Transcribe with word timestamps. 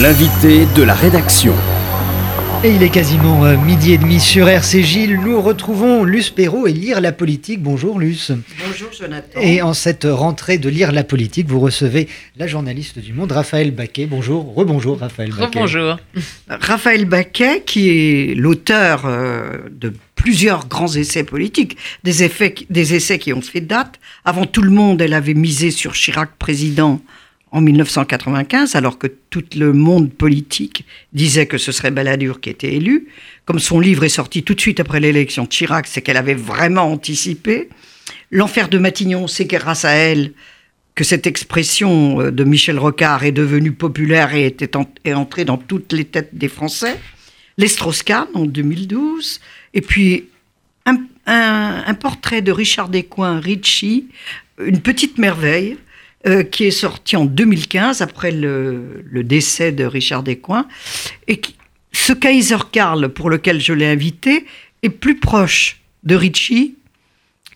L'invité 0.00 0.64
de 0.74 0.82
la 0.82 0.94
rédaction. 0.94 1.54
Et 2.64 2.70
il 2.70 2.82
est 2.82 2.88
quasiment 2.88 3.44
euh, 3.44 3.58
midi 3.58 3.92
et 3.92 3.98
demi 3.98 4.20
sur 4.20 4.48
RC 4.48 4.82
Gilles. 4.82 5.20
Nous 5.20 5.38
retrouvons 5.38 6.02
Luce 6.02 6.30
Perrault 6.30 6.66
et 6.66 6.72
Lire 6.72 7.02
la 7.02 7.12
politique. 7.12 7.62
Bonjour 7.62 7.98
Luce. 7.98 8.32
Bonjour 8.66 8.88
Jonathan. 8.90 9.38
Et 9.38 9.60
en 9.60 9.74
cette 9.74 10.06
rentrée 10.10 10.56
de 10.56 10.70
Lire 10.70 10.92
la 10.92 11.04
politique, 11.04 11.46
vous 11.46 11.60
recevez 11.60 12.08
la 12.38 12.46
journaliste 12.46 13.00
du 13.00 13.12
Monde, 13.12 13.32
Raphaël 13.32 13.70
Baquet. 13.70 14.06
Bonjour, 14.06 14.54
rebonjour 14.54 14.98
Raphaël 14.98 15.30
Baquet. 15.30 15.58
Rebonjour. 15.58 15.98
Raphaël 16.48 17.04
Baquet, 17.04 17.62
qui 17.66 17.90
est 17.90 18.34
l'auteur 18.34 19.02
euh, 19.04 19.58
de 19.70 19.92
plusieurs 20.14 20.68
grands 20.68 20.94
essais 20.94 21.24
politiques, 21.24 21.76
des, 22.02 22.22
effets, 22.22 22.54
des 22.70 22.94
essais 22.94 23.18
qui 23.18 23.34
ont 23.34 23.42
fait 23.42 23.60
date. 23.60 24.00
Avant 24.24 24.46
tout 24.46 24.62
le 24.62 24.70
monde, 24.70 25.02
elle 25.02 25.14
avait 25.14 25.34
misé 25.34 25.70
sur 25.70 25.92
Chirac 25.92 26.30
président 26.38 27.02
en 27.52 27.60
1995, 27.60 28.74
alors 28.76 28.98
que 28.98 29.06
tout 29.06 29.44
le 29.56 29.74
monde 29.74 30.10
politique 30.10 30.86
disait 31.12 31.46
que 31.46 31.58
ce 31.58 31.70
serait 31.70 31.90
Balladur 31.90 32.40
qui 32.40 32.48
était 32.48 32.72
élu. 32.72 33.08
Comme 33.44 33.58
son 33.58 33.78
livre 33.78 34.04
est 34.04 34.08
sorti 34.08 34.42
tout 34.42 34.54
de 34.54 34.60
suite 34.60 34.80
après 34.80 35.00
l'élection 35.00 35.44
de 35.44 35.48
Chirac, 35.48 35.86
c'est 35.86 36.00
qu'elle 36.00 36.16
avait 36.16 36.34
vraiment 36.34 36.90
anticipé. 36.90 37.68
L'enfer 38.30 38.70
de 38.70 38.78
Matignon, 38.78 39.26
c'est 39.26 39.44
grâce 39.44 39.84
à 39.84 39.90
elle 39.90 40.32
que 40.94 41.04
cette 41.04 41.26
expression 41.26 42.20
euh, 42.20 42.30
de 42.30 42.44
Michel 42.44 42.78
Rocard 42.78 43.24
est 43.24 43.32
devenue 43.32 43.72
populaire 43.72 44.34
et 44.34 44.46
était 44.46 44.70
est 45.04 45.12
entrée 45.12 45.44
dans 45.44 45.58
toutes 45.58 45.92
les 45.92 46.06
têtes 46.06 46.30
des 46.32 46.48
Français. 46.48 46.98
L'Estroscan 47.58 48.28
en 48.32 48.46
2012, 48.46 49.40
et 49.74 49.82
puis 49.82 50.28
un, 50.86 50.96
un 51.26 51.94
portrait 51.94 52.40
de 52.40 52.50
Richard 52.50 52.88
Descoings, 52.88 53.40
Ricci, 53.40 54.08
une 54.58 54.80
petite 54.80 55.18
merveille, 55.18 55.76
euh, 56.26 56.42
qui 56.42 56.64
est 56.64 56.70
sorti 56.70 57.16
en 57.16 57.24
2015 57.24 58.00
après 58.00 58.30
le, 58.30 59.02
décès 59.24 59.72
de 59.72 59.84
Richard 59.84 60.22
Descoings. 60.22 60.68
Et 61.28 61.40
ce 61.92 62.12
Kaiser 62.12 62.56
Karl 62.70 63.08
pour 63.08 63.28
lequel 63.28 63.60
je 63.60 63.72
l'ai 63.72 63.86
invité 63.86 64.46
est 64.82 64.90
plus 64.90 65.18
proche 65.18 65.80
de 66.04 66.14
Ritchie 66.14 66.76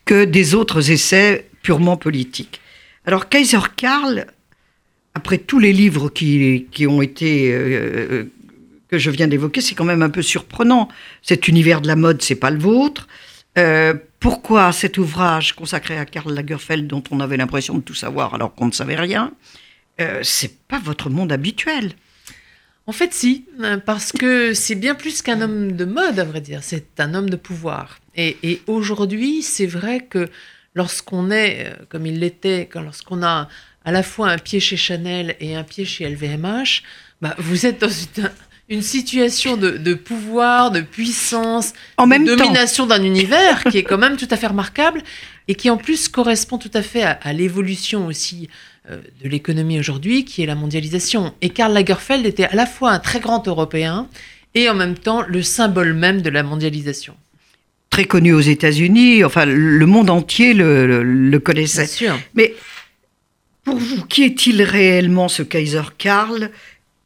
que 0.05 0.25
des 0.25 0.55
autres 0.55 0.91
essais 0.91 1.48
purement 1.62 1.97
politiques. 1.97 2.61
Alors 3.05 3.28
Kaiser 3.28 3.59
Karl, 3.77 4.27
après 5.14 5.39
tous 5.39 5.59
les 5.59 5.72
livres 5.72 6.09
qui, 6.09 6.87
ont 6.89 7.03
été 7.03 7.53
euh, 7.53 8.25
que 8.89 8.98
je 8.98 9.11
viens 9.11 9.28
d'évoquer, 9.28 9.61
c'est 9.61 9.75
quand 9.75 9.84
même 9.84 10.03
un 10.03 10.11
peu 10.11 10.22
surprenant. 10.22 10.89
Cet 11.22 11.48
univers 11.48 11.81
de 11.81 11.87
la 11.87 11.97
mode, 11.97 12.22
c'est 12.22 12.34
pas 12.34 12.50
le 12.50 12.59
vôtre. 12.59 13.09
Euh, 13.59 13.94
pourquoi 14.27 14.72
cet 14.72 14.98
ouvrage 14.98 15.52
consacré 15.52 15.96
à 15.96 16.05
Karl 16.05 16.34
Lagerfeld, 16.34 16.88
dont 16.88 17.05
on 17.12 17.20
avait 17.20 17.36
l'impression 17.36 17.74
de 17.77 17.80
tout 17.80 17.94
savoir 17.94 18.34
alors 18.34 18.56
qu'on 18.56 18.66
ne 18.66 18.72
savait 18.72 18.96
rien, 18.96 19.32
euh, 20.00 20.19
c'est 20.24 20.66
pas 20.66 20.80
votre 20.80 21.10
monde 21.10 21.30
habituel? 21.30 21.92
En 22.88 22.92
fait, 22.92 23.14
si, 23.14 23.44
parce 23.84 24.10
que 24.10 24.52
c'est 24.52 24.74
bien 24.74 24.97
plus 24.97 25.22
qu'un 25.22 25.41
homme 25.42 25.70
de 25.77 25.84
mode, 25.84 26.19
à 26.19 26.24
vrai 26.24 26.41
dire. 26.41 26.58
C'est 26.64 26.98
un 26.98 27.14
homme 27.14 27.30
de 27.30 27.36
pouvoir. 27.36 28.00
Et, 28.16 28.62
aujourd'hui, 28.66 29.42
c'est 29.42 29.66
vrai 29.66 30.00
que 30.00 30.28
lorsqu'on 30.74 31.30
est, 31.30 31.69
euh, 31.69 31.84
comme 31.88 32.04
il 32.04 32.19
l'était, 32.19 32.69
lorsqu'on 32.74 33.22
a 33.22 33.48
à 33.84 33.92
la 33.92 34.02
fois 34.02 34.30
un 34.30 34.38
pied 34.38 34.58
chez 34.58 34.77
Chanel 34.77 35.36
et 35.38 35.54
un 35.54 35.62
pied 35.62 35.84
chez 35.84 36.04
LVMH, 36.10 36.82
bah, 37.22 37.36
vous 37.38 37.64
êtes 37.64 37.80
dans 37.80 37.88
une, 37.88 38.28
une 38.69 38.83
situation 38.83 39.56
de, 39.56 39.95
pouvoir, 39.95 40.70
de 40.70 40.81
puissance, 40.81 41.72
en 41.97 42.06
de 42.06 42.25
domination 42.25 42.86
d'un 42.86 43.03
univers 43.03 43.62
qui 43.64 43.78
est 43.78 43.84
quand 43.84 43.98
même 43.98 44.17
tout 44.17 44.27
à 44.31 44.36
fait 44.36 44.48
remarquable 44.48 45.03
et 45.47 45.55
qui 45.55 45.70
en 45.70 45.77
plus 45.77 46.09
correspond 46.09 46.59
tout 46.59 46.70
à 46.75 46.83
fait 46.83 47.03
à, 47.03 47.33
l'évolution 47.33 48.06
aussi 48.06 48.48
euh, 48.91 48.98
de 49.22 49.28
l'économie 49.28 49.78
aujourd'hui, 49.78 50.25
qui 50.25 50.42
est 50.42 50.47
la 50.47 50.56
mondialisation. 50.56 51.33
Et 51.42 51.50
Karl 51.50 51.72
Lagerfeld 51.72 52.27
était 52.27 52.47
à 52.47 52.56
la 52.56 52.67
fois 52.67 52.91
un 52.91 52.98
très 52.98 53.20
grand 53.20 53.47
Européen 53.47 54.09
et 54.55 54.69
en 54.69 54.75
même 54.75 54.98
temps 54.98 55.22
le 55.22 55.42
symbole 55.42 55.94
même 55.94 56.20
de 56.22 56.31
la 56.31 56.42
mondialisation. 56.42 57.14
Très 57.91 58.05
connu 58.05 58.33
aux 58.33 58.41
États-Unis, 58.41 59.22
enfin 59.22 59.44
le 59.44 59.87
monde 59.87 60.10
entier 60.10 60.54
le, 60.54 61.04
le 61.04 61.38
connaissait. 61.38 61.84
Bien 61.84 61.87
sûr. 61.87 62.19
Mais 62.34 62.54
pour 63.62 63.77
vous, 63.77 64.04
qui 64.06 64.25
est-il 64.25 64.62
réellement 64.62 65.28
ce 65.28 65.44
Kaiser 65.44 65.83
Karl 65.98 66.50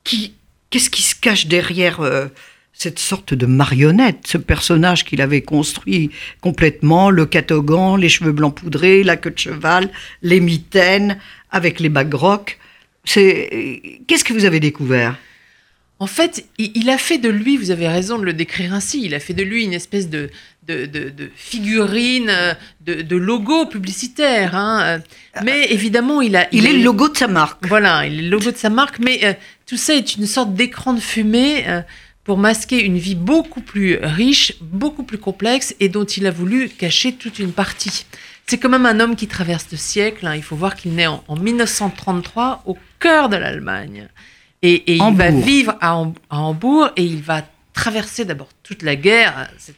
qui 0.05 0.33
Qu'est-ce 0.71 0.91
qui 0.91 1.03
se 1.03 1.15
cache 1.17 1.47
derrière 1.47 2.01
euh, 2.01 2.27
cette 2.73 2.99
sorte 2.99 3.35
de 3.35 3.47
marionnette, 3.47 4.27
ce 4.27 4.39
personnage 4.39 5.05
qu'il 5.05 5.21
avait 5.21 5.43
construit 5.43 6.11
complètement, 6.41 7.11
le 7.11 7.27
catogan, 7.27 7.97
les 7.97 8.09
cheveux 8.09 8.33
blancs 8.33 8.55
poudrés, 8.55 9.03
la 9.03 9.17
queue 9.17 9.33
de 9.33 9.39
cheval, 9.39 9.91
les 10.23 10.41
mitaines, 10.41 11.19
avec 11.51 11.81
les 11.81 11.89
bagues 11.89 12.15
rock? 12.15 12.59
Qu'est-ce 13.05 14.25
que 14.25 14.33
vous 14.33 14.45
avez 14.45 14.61
découvert? 14.61 15.19
En 15.99 16.07
fait, 16.07 16.47
il 16.57 16.89
a 16.89 16.97
fait 16.97 17.19
de 17.19 17.29
lui, 17.29 17.59
vous 17.59 17.71
avez 17.71 17.89
raison 17.89 18.19
de 18.19 18.25
le 18.25 18.33
décrire 18.33 18.73
ainsi, 18.73 19.05
il 19.05 19.15
a 19.15 19.21
fait 19.21 19.35
de 19.35 19.43
lui 19.43 19.65
une 19.65 19.75
espèce 19.75 20.09
de, 20.09 20.31
de, 20.87 21.31
figurine, 21.35 22.57
de, 22.81 23.17
logo 23.17 23.67
publicitaire. 23.67 24.55
Hein. 24.55 25.01
Mais 25.45 25.71
évidemment, 25.71 26.21
il 26.21 26.37
a... 26.37 26.49
Il, 26.53 26.67
est 26.67 26.73
le 26.73 26.83
logo 26.83 27.09
de 27.09 27.17
sa 27.17 27.29
marque. 27.29 27.67
Voilà, 27.67 28.07
il 28.07 28.19
est 28.19 28.23
le 28.23 28.31
logo 28.31 28.51
de 28.51 28.57
sa 28.57 28.71
marque, 28.71 28.99
mais 28.99 29.21
euh, 29.25 29.33
tout 29.67 29.77
ça 29.77 29.95
est 29.95 30.17
une 30.17 30.27
sorte 30.27 30.55
d'écran 30.55 30.93
de 30.93 31.01
fumée 31.01 31.65
euh, 31.69 31.83
pour 32.25 32.39
masquer 32.39 32.85
une 32.85 32.99
vie 32.99 33.15
beaucoup 33.15 33.61
plus 33.61 33.99
riche, 34.03 34.55
beaucoup 34.61 35.03
plus 35.03 35.19
complexe, 35.19 35.75
et 35.81 35.89
dont 35.89 36.05
il 36.05 36.27
a 36.27 36.31
voulu 36.31 36.69
cacher 36.69 37.15
toute 37.15 37.39
une 37.39 37.53
partie. 37.53 38.07
C'est 38.47 38.59
quand 38.59 38.69
même 38.69 38.87
un 38.87 38.99
homme 39.01 39.17
qui 39.17 39.29
traverse 39.29 39.67
le 39.71 39.79
siècle. 39.79 40.27
Hein. 40.27 40.35
Il 40.35 40.43
faut 40.43 40.57
voir 40.57 40.77
qu'il 40.77 40.95
naît 40.95 41.07
en, 41.07 41.23
en 41.29 41.37
1933 41.37 42.63
au 42.67 42.77
cœur 42.99 43.29
de 43.29 43.37
l'Allemagne. 43.37 44.09
Et, 44.63 44.97
il 44.97 45.15
va 45.15 45.31
vivre 45.31 45.77
à, 45.81 45.97
Hambourg 46.31 46.91
et 46.97 47.05
il 47.05 47.23
va 47.23 47.43
traverser 47.73 48.25
d'abord 48.25 48.49
toute 48.63 48.83
la 48.83 48.95
guerre, 48.95 49.49
cette, 49.57 49.77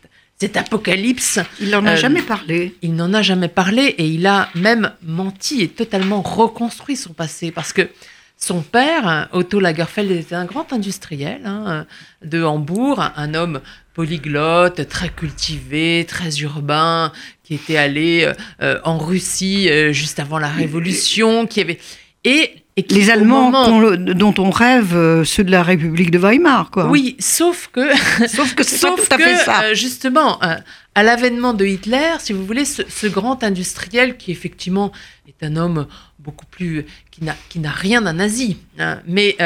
apocalypse. 0.56 1.40
Il 1.60 1.70
n'en 1.70 1.84
a 1.86 1.92
euh, 1.92 1.96
jamais 1.96 2.22
parlé. 2.22 2.74
Il 2.82 2.94
n'en 2.94 3.12
a 3.14 3.22
jamais 3.22 3.48
parlé 3.48 3.82
et 3.98 4.06
il 4.06 4.26
a 4.26 4.48
même 4.54 4.92
menti 5.02 5.62
et 5.62 5.68
totalement 5.68 6.22
reconstruit 6.22 6.96
son 6.96 7.12
passé 7.12 7.50
parce 7.50 7.72
que 7.72 7.88
son 8.36 8.60
père, 8.62 9.28
Otto 9.32 9.60
Lagerfeld, 9.60 10.10
était 10.10 10.34
un 10.34 10.44
grand 10.44 10.72
industriel 10.72 11.42
hein, 11.44 11.86
de 12.24 12.42
Hambourg, 12.42 13.00
un 13.14 13.34
homme 13.34 13.60
polyglotte, 13.94 14.88
très 14.88 15.10
cultivé, 15.10 16.04
très 16.08 16.38
urbain, 16.38 17.12
qui 17.44 17.54
était 17.54 17.76
allé 17.76 18.32
euh, 18.60 18.80
en 18.82 18.98
Russie 18.98 19.70
euh, 19.70 19.92
juste 19.92 20.18
avant 20.18 20.38
la 20.38 20.48
Révolution, 20.48 21.46
qui 21.46 21.60
avait 21.60 21.78
et 22.24 22.61
les 22.76 23.10
Allemands 23.10 23.50
dont 23.98 24.34
on 24.38 24.50
rêve, 24.50 24.96
euh, 24.96 25.24
ceux 25.24 25.44
de 25.44 25.50
la 25.50 25.62
République 25.62 26.10
de 26.10 26.18
Weimar, 26.18 26.70
quoi. 26.70 26.86
Oui, 26.86 27.16
sauf 27.18 27.68
que, 27.72 27.88
sauf 28.28 28.54
que 28.54 28.62
c'est 28.62 28.80
pas 28.80 28.94
tout 28.94 29.02
à 29.10 29.18
fait 29.18 29.36
ça. 29.36 29.62
Euh, 29.64 29.74
justement, 29.74 30.42
euh, 30.42 30.56
à 30.94 31.02
l'avènement 31.02 31.52
de 31.52 31.66
Hitler, 31.66 32.14
si 32.18 32.32
vous 32.32 32.44
voulez, 32.44 32.64
ce, 32.64 33.06
grand 33.06 33.44
industriel 33.44 34.16
qui 34.16 34.30
effectivement 34.30 34.92
est 35.28 35.44
un 35.44 35.56
homme 35.56 35.86
beaucoup 36.18 36.46
plus 36.46 36.86
qui 37.10 37.24
n'a 37.24 37.34
qui 37.48 37.58
n'a 37.58 37.70
rien 37.70 38.00
d'un 38.00 38.14
nazi, 38.14 38.56
hein, 38.78 39.00
mais 39.06 39.36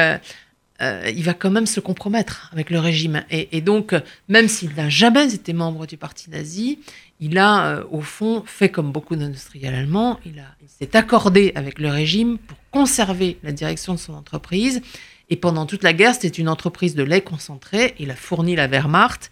il 0.80 1.22
va 1.22 1.34
quand 1.34 1.50
même 1.50 1.66
se 1.66 1.80
compromettre 1.80 2.50
avec 2.52 2.70
le 2.70 2.78
régime. 2.78 3.24
Et, 3.30 3.60
donc, 3.60 3.94
même 4.28 4.48
s'il 4.48 4.74
n'a 4.74 4.88
jamais 4.88 5.34
été 5.34 5.52
membre 5.52 5.86
du 5.86 5.96
parti 5.96 6.30
nazi, 6.30 6.78
il 7.20 7.38
a, 7.38 7.82
au 7.90 8.02
fond, 8.02 8.42
fait 8.44 8.68
comme 8.68 8.92
beaucoup 8.92 9.16
d'industriels 9.16 9.74
allemands, 9.74 10.20
il, 10.26 10.44
il 10.62 10.68
s'est 10.68 10.96
accordé 10.96 11.52
avec 11.54 11.78
le 11.78 11.88
régime 11.88 12.38
pour 12.38 12.58
conserver 12.70 13.38
la 13.42 13.52
direction 13.52 13.94
de 13.94 13.98
son 13.98 14.14
entreprise. 14.14 14.82
Et 15.28 15.36
pendant 15.36 15.66
toute 15.66 15.82
la 15.82 15.92
guerre, 15.92 16.14
c'était 16.14 16.28
une 16.28 16.48
entreprise 16.48 16.94
de 16.94 17.02
lait 17.02 17.20
concentré. 17.20 17.94
Il 17.98 18.10
a 18.10 18.16
fourni 18.16 18.54
la 18.54 18.68
Wehrmacht. 18.68 19.30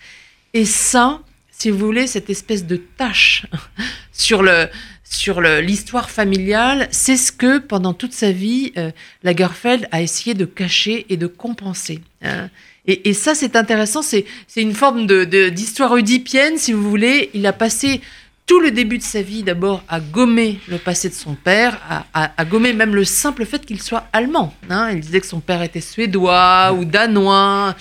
Et 0.53 0.65
ça, 0.65 1.21
si 1.51 1.71
vous 1.71 1.79
voulez, 1.79 2.07
cette 2.07 2.31
espèce 2.31 2.67
de 2.67 2.77
tâche 2.77 3.47
sur 4.13 4.43
le 4.43 4.69
sur 5.15 5.41
l'histoire 5.41 6.11
familiale, 6.11 6.89
c'est 6.91 7.17
ce 7.17 7.33
que 7.33 7.59
pendant 7.59 7.95
toute 7.95 8.13
sa 8.13 8.33
vie, 8.33 8.73
euh, 8.77 8.91
Lagerfeld 9.23 9.89
a 9.93 10.03
essayé 10.03 10.35
de 10.35 10.45
cacher 10.45 11.07
et 11.09 11.17
de 11.17 11.27
compenser. 11.27 12.01
Hein. 12.23 12.51
Et, 12.87 13.15
ça, 13.15 13.35
c'est 13.35 13.57
intéressant. 13.57 14.03
C'est 14.03 14.27
une 14.57 14.75
forme 14.75 15.07
d'histoire 15.07 15.91
de, 15.91 15.95
oedipienne, 15.95 16.59
si 16.59 16.75
vous 16.75 16.89
voulez. 16.89 17.31
Il 17.33 17.47
a 17.47 17.55
passé 17.55 18.03
tout 18.45 18.61
le 18.61 18.71
début 18.71 18.99
de 18.99 19.03
sa 19.03 19.23
vie 19.23 19.43
d'abord 19.43 19.83
à 19.89 20.01
gommer 20.01 20.61
le 20.69 20.77
passé 20.77 21.09
de 21.09 21.15
son 21.15 21.35
père, 21.35 21.81
à, 22.13 22.45
gommer 22.45 22.75
même 22.75 22.95
le 22.95 23.05
simple 23.05 23.47
fait 23.47 23.65
qu'il 23.65 23.81
soit 23.81 24.07
allemand. 24.13 24.55
Hein. 24.69 24.91
Il 24.93 25.01
disait 25.01 25.21
que 25.21 25.27
son 25.27 25.41
père 25.41 25.63
était 25.63 25.81
suédois 25.81 26.75
ou 26.75 26.85
danois. 26.85 27.75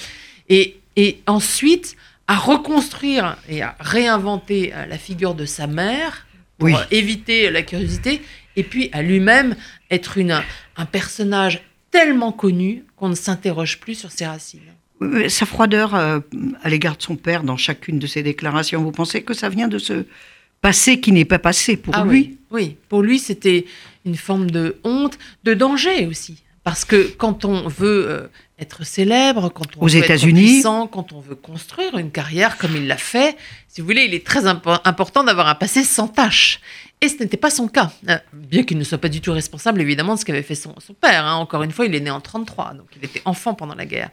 Et, 0.47 0.77
ensuite 1.27 1.97
à 2.29 2.35
reconstruire 2.35 3.35
et 3.49 3.61
à 3.61 3.75
réinventer 3.81 4.71
euh, 4.73 4.85
la 4.85 4.97
figure 4.97 5.33
de 5.33 5.45
sa 5.45 5.67
mère 5.67 6.25
pour 6.71 6.83
éviter 6.91 7.49
la 7.49 7.61
curiosité. 7.61 8.21
Et 8.55 8.63
puis 8.63 8.89
à 8.91 9.01
lui-même 9.01 9.55
être 9.89 10.17
une, 10.17 10.41
un 10.77 10.85
personnage 10.85 11.61
tellement 11.91 12.31
connu 12.31 12.83
qu'on 12.95 13.09
ne 13.09 13.15
s'interroge 13.15 13.79
plus 13.79 13.95
sur 13.95 14.11
ses 14.11 14.25
racines. 14.25 14.61
Sa 15.27 15.45
froideur 15.45 15.95
euh, 15.95 16.19
à 16.63 16.69
l'égard 16.69 16.97
de 16.97 17.01
son 17.01 17.15
père 17.15 17.43
dans 17.43 17.57
chacune 17.57 17.99
de 17.99 18.07
ses 18.07 18.23
déclarations, 18.23 18.81
vous 18.81 18.91
pensez 18.91 19.21
que 19.21 19.33
ça 19.33 19.49
vient 19.49 19.67
de 19.67 19.77
ce, 19.77 20.05
passé 20.63 21.01
qui 21.01 21.11
n'est 21.11 21.25
pas 21.25 21.39
passé 21.39 21.77
pour 21.77 21.93
ah 21.93 22.05
lui? 22.05 22.37
Oui, 22.49 22.77
pour 22.87 23.03
lui, 23.03 23.19
c'était 23.19 23.65
une 24.05 24.15
forme 24.15 24.49
de 24.49 24.77
honte, 24.83 25.19
de 25.43 25.53
danger 25.53 26.07
aussi. 26.07 26.41
Parce 26.63 26.85
que 26.85 27.11
quand 27.17 27.43
on 27.43 27.67
veut 27.67 28.05
euh, 28.07 28.27
être 28.63 28.83
célèbre, 28.85 29.49
quand 29.49 29.77
on 29.77 29.81
Aux 29.81 29.85
veut 29.85 29.91
être 30.15 30.21
puissant, 30.53 30.87
quand 30.87 31.13
on 31.13 31.19
veut 31.19 31.35
construire 31.35 31.97
une 31.97 32.09
carrière 32.11 32.57
comme 32.57 32.75
il 32.75 32.87
l'a 32.87 32.97
fait, 32.97 33.37
si 33.67 33.81
vous 33.81 33.87
voulez, 33.87 34.05
il 34.05 34.13
est 34.15 34.25
très 34.25 34.45
impo- 34.45 34.79
important 34.83 35.23
d'avoir 35.23 35.47
un 35.47 35.55
passé 35.55 35.83
sans 35.83 36.07
tâche. 36.07 36.59
Et 37.01 37.09
ce 37.09 37.17
n'était 37.21 37.37
pas 37.37 37.49
son 37.51 37.67
cas. 37.67 37.91
Euh, 38.09 38.17
bien 38.33 38.63
qu'il 38.63 38.77
ne 38.77 38.83
soit 38.83 38.97
pas 38.97 39.09
du 39.09 39.19
tout 39.21 39.33
responsable, 39.33 39.81
évidemment, 39.81 40.15
de 40.15 40.19
ce 40.19 40.25
qu'avait 40.25 40.41
fait 40.41 40.55
son, 40.55 40.73
son 40.79 40.93
père. 40.93 41.25
hein. 41.25 41.35
Encore 41.35 41.61
une 41.63 41.71
fois, 41.71 41.85
il 41.85 41.93
est 41.93 41.99
né 41.99 42.09
en 42.09 42.21
33, 42.21 42.73
donc 42.75 42.87
il 42.97 43.03
était 43.05 43.21
enfant 43.25 43.53
pendant 43.53 43.75
la 43.75 43.85
guerre. 43.85 44.09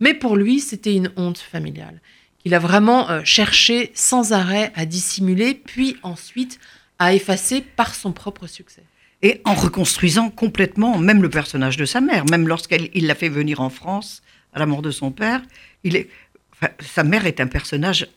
Mais 0.00 0.12
pour 0.14 0.36
lui, 0.36 0.58
c'était 0.60 0.94
une 0.94 1.10
honte 1.16 1.38
familiale 1.38 2.00
qu'il 2.42 2.54
a 2.54 2.58
vraiment 2.58 3.08
euh, 3.08 3.20
cherché 3.24 3.92
sans 3.94 4.32
arrêt 4.32 4.72
à 4.74 4.84
dissimuler, 4.84 5.54
puis 5.54 5.96
ensuite 6.02 6.58
à 6.98 7.14
effacer 7.14 7.60
par 7.60 7.94
son 7.94 8.10
propre 8.12 8.48
succès. 8.48 8.82
Et 9.22 9.40
en 9.44 9.54
reconstruisant 9.54 10.30
complètement 10.30 10.98
même 10.98 11.22
le 11.22 11.30
personnage 11.30 11.76
de 11.76 11.84
sa 11.84 12.00
mère, 12.00 12.24
même 12.30 12.48
lorsqu'il 12.48 13.06
l'a 13.06 13.14
fait 13.14 13.28
venir 13.28 13.60
en 13.60 13.70
France 13.70 14.22
à 14.52 14.58
la 14.58 14.66
mort 14.66 14.82
de 14.82 14.90
son 14.90 15.10
père, 15.12 15.40
il 15.84 15.94
est, 15.96 16.08
enfin, 16.54 16.72
sa 16.80 17.04
mère 17.04 17.24
est 17.26 17.40
un 17.40 17.46
personnage 17.46 18.08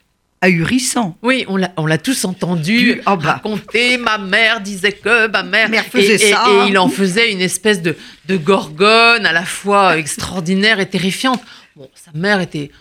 ahurissant. 0.41 1.17
Oui, 1.21 1.45
on 1.47 1.57
l'a, 1.57 1.73
on 1.77 1.85
l'a 1.85 1.97
tous 1.97 2.25
entendu 2.25 2.77
Du- 2.77 3.01
oh 3.07 3.15
bah. 3.17 3.33
raconter. 3.33 3.97
Ma 3.97 4.17
mère 4.17 4.61
disait 4.61 4.91
que 4.91 5.27
ma 5.27 5.43
mère, 5.43 5.69
Mère 5.69 5.85
faisait 5.85 6.15
et, 6.15 6.31
ça. 6.31 6.43
et 6.65 6.69
il 6.69 6.77
en 6.77 6.89
faisait 6.89 7.31
une 7.31 7.41
espèce 7.41 7.81
de, 7.81 7.95
de 8.27 8.37
gorgone 8.37 9.25
à 9.25 9.31
la 9.31 9.45
fois 9.45 9.97
extraordinaire 9.97 10.79
et 10.79 10.89
terrifiante. 10.89 11.41
Bon, 11.75 11.89
sa 11.95 12.11
mère 12.13 12.41
était 12.41 12.71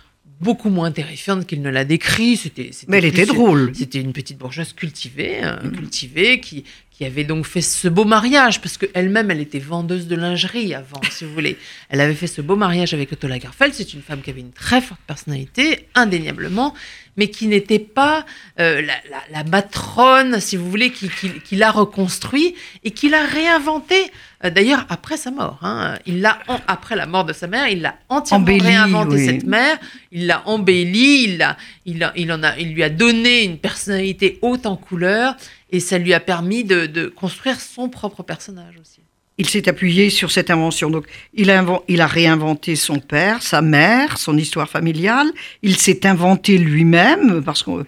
beaucoup 0.41 0.69
moins 0.69 0.91
terrifiante 0.93 1.47
qu'il 1.47 1.63
ne 1.63 1.71
l'a 1.71 1.85
décrit. 1.85 2.37
C'était, 2.37 2.71
Mais 2.89 2.99
elle 2.99 3.05
était 3.07 3.25
drôle. 3.25 3.73
C'était 3.75 4.01
une 4.01 4.13
petite 4.13 4.37
bourgeoise 4.37 4.73
cultivée, 4.73 5.39
euh, 5.43 5.57
cultivée 5.71 6.41
qui, 6.41 6.65
qui 6.97 7.05
avait 7.05 7.25
donc 7.25 7.45
fait 7.45 7.61
ce 7.61 7.89
beau 7.89 8.05
mariage, 8.05 8.61
parce 8.61 8.79
qu'elle-même, 8.79 9.29
elle 9.33 9.41
était 9.41 9.59
vendeuse 9.59 10.07
de 10.07 10.15
lingerie 10.15 10.75
avant, 10.75 11.01
si 11.11 11.25
vous 11.25 11.33
voulez. 11.35 11.59
Elle 11.89 12.01
avait 12.01 12.15
fait 12.15 12.29
ce 12.29 12.41
beau 12.41 12.55
mariage 12.55 12.95
avec 12.95 13.11
Otto 13.13 13.27
Lagerfeld. 13.27 13.75
C'est 13.75 13.95
une 13.95 14.01
femme 14.03 14.23
qui 14.23 14.31
avait 14.31 14.43
une 14.43 14.53
très 14.53 14.81
forte 14.81 15.01
personnalité, 15.05 15.89
indéniablement, 15.97 16.73
mais 17.17 17.29
qui 17.31 17.49
n'était 17.49 17.81
pas 17.81 18.25
euh, 18.61 18.81
la, 18.81 18.95
la- 19.11 19.25
la 19.39 19.45
matrone, 19.45 20.39
si 20.39 20.57
vous 20.57 20.71
voulez, 20.71 20.91
qui, 20.93 21.09
qui- 21.09 21.41
qui 21.41 21.57
l'a 21.57 21.73
reconstruit 21.73 22.55
et 22.85 22.93
qui 22.93 23.09
l'a 23.09 23.25
réinventé. 23.27 23.97
euh, 24.45 24.51
D'ailleurs, 24.51 24.87
après 24.89 25.17
sa 25.17 25.33
mort, 25.33 25.59
hein. 25.63 25.99
il 26.07 26.21
l'a 26.21 26.39
après 26.69 26.95
la 26.95 27.07
mort 27.07 27.25
de 27.25 27.33
sa 27.33 27.49
mère, 27.49 27.67
il 27.69 27.83
l'a 27.83 27.97
entièrement 28.09 28.45
Embellie, 28.45 28.61
réinventé 28.61 29.15
oui. 29.17 29.27
cette 29.27 29.45
mère. 29.45 29.79
Il 30.13 30.27
l'a 30.29 30.43
embellie, 30.47 31.25
il 31.25 31.57
il, 31.87 32.05
a- 32.05 32.13
il 32.17 32.31
en 32.33 32.43
a, 32.45 32.57
il 32.57 32.73
lui 32.73 32.85
a 32.85 32.89
donné 32.89 33.43
une 33.43 33.59
personnalité 33.59 34.39
haute 34.43 34.67
en 34.67 34.77
couleur 34.77 35.35
et 35.75 35.81
ça 35.81 35.99
lui 35.99 36.15
a 36.15 36.21
permis 36.21 36.63
de, 36.63 37.07
construire 37.09 37.61
son 37.61 37.89
propre 37.89 38.23
personnage 38.23 38.77
aussi. 38.81 39.01
Il 39.39 39.49
s'est 39.49 39.69
appuyé 39.69 40.09
sur 40.09 40.31
cette 40.31 40.49
invention. 40.53 40.89
Donc, 40.89 41.07
il 41.33 41.51
a, 41.51 41.83
il 41.89 42.01
a 42.01 42.07
réinventé 42.07 42.77
son 42.77 43.01
père, 43.01 43.43
sa 43.43 43.61
mère, 43.61 44.17
son 44.17 44.39
histoire 44.39 44.71
familiale. 44.71 45.33
Il 45.63 45.77
s'est 45.77 46.07
inventé 46.07 46.59
lui-même 46.59 47.43
parce 47.43 47.65
que 47.65 47.85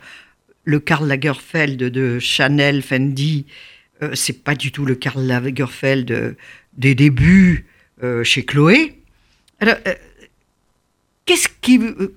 le 0.64 0.80
Karl 0.80 1.06
Lagerfeld 1.06 1.76
de 1.76 2.18
Chanel, 2.18 2.82
Fendi, 2.82 3.46
euh, 4.02 4.10
c'est 4.14 4.42
pas 4.42 4.56
du 4.56 4.72
tout 4.72 4.84
le 4.84 4.96
Karl 4.96 5.22
Lagerfeld 5.24 6.10
euh, 6.10 6.32
des 6.76 6.96
débuts 6.96 7.66
euh, 8.02 8.24
chez 8.24 8.44
Chloé. 8.44 8.98
Alors, 9.60 9.76
euh, 9.86 9.94
qu'est-ce 11.24 11.48
qui, 11.60 11.78
euh, 11.78 12.16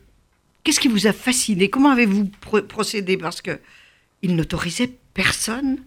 qu'est-ce 0.63 0.79
qui 0.79 0.87
vous 0.87 1.05
a 1.05 1.13
fasciné? 1.13 1.69
Comment 1.69 1.91
avez-vous 1.91 2.31
pro- 2.41 2.63
procédé? 2.63 3.17
Parce 3.17 3.43
que 3.43 3.59
il 4.23 4.35
n'autorisait 4.35 4.91
personne 5.13 5.77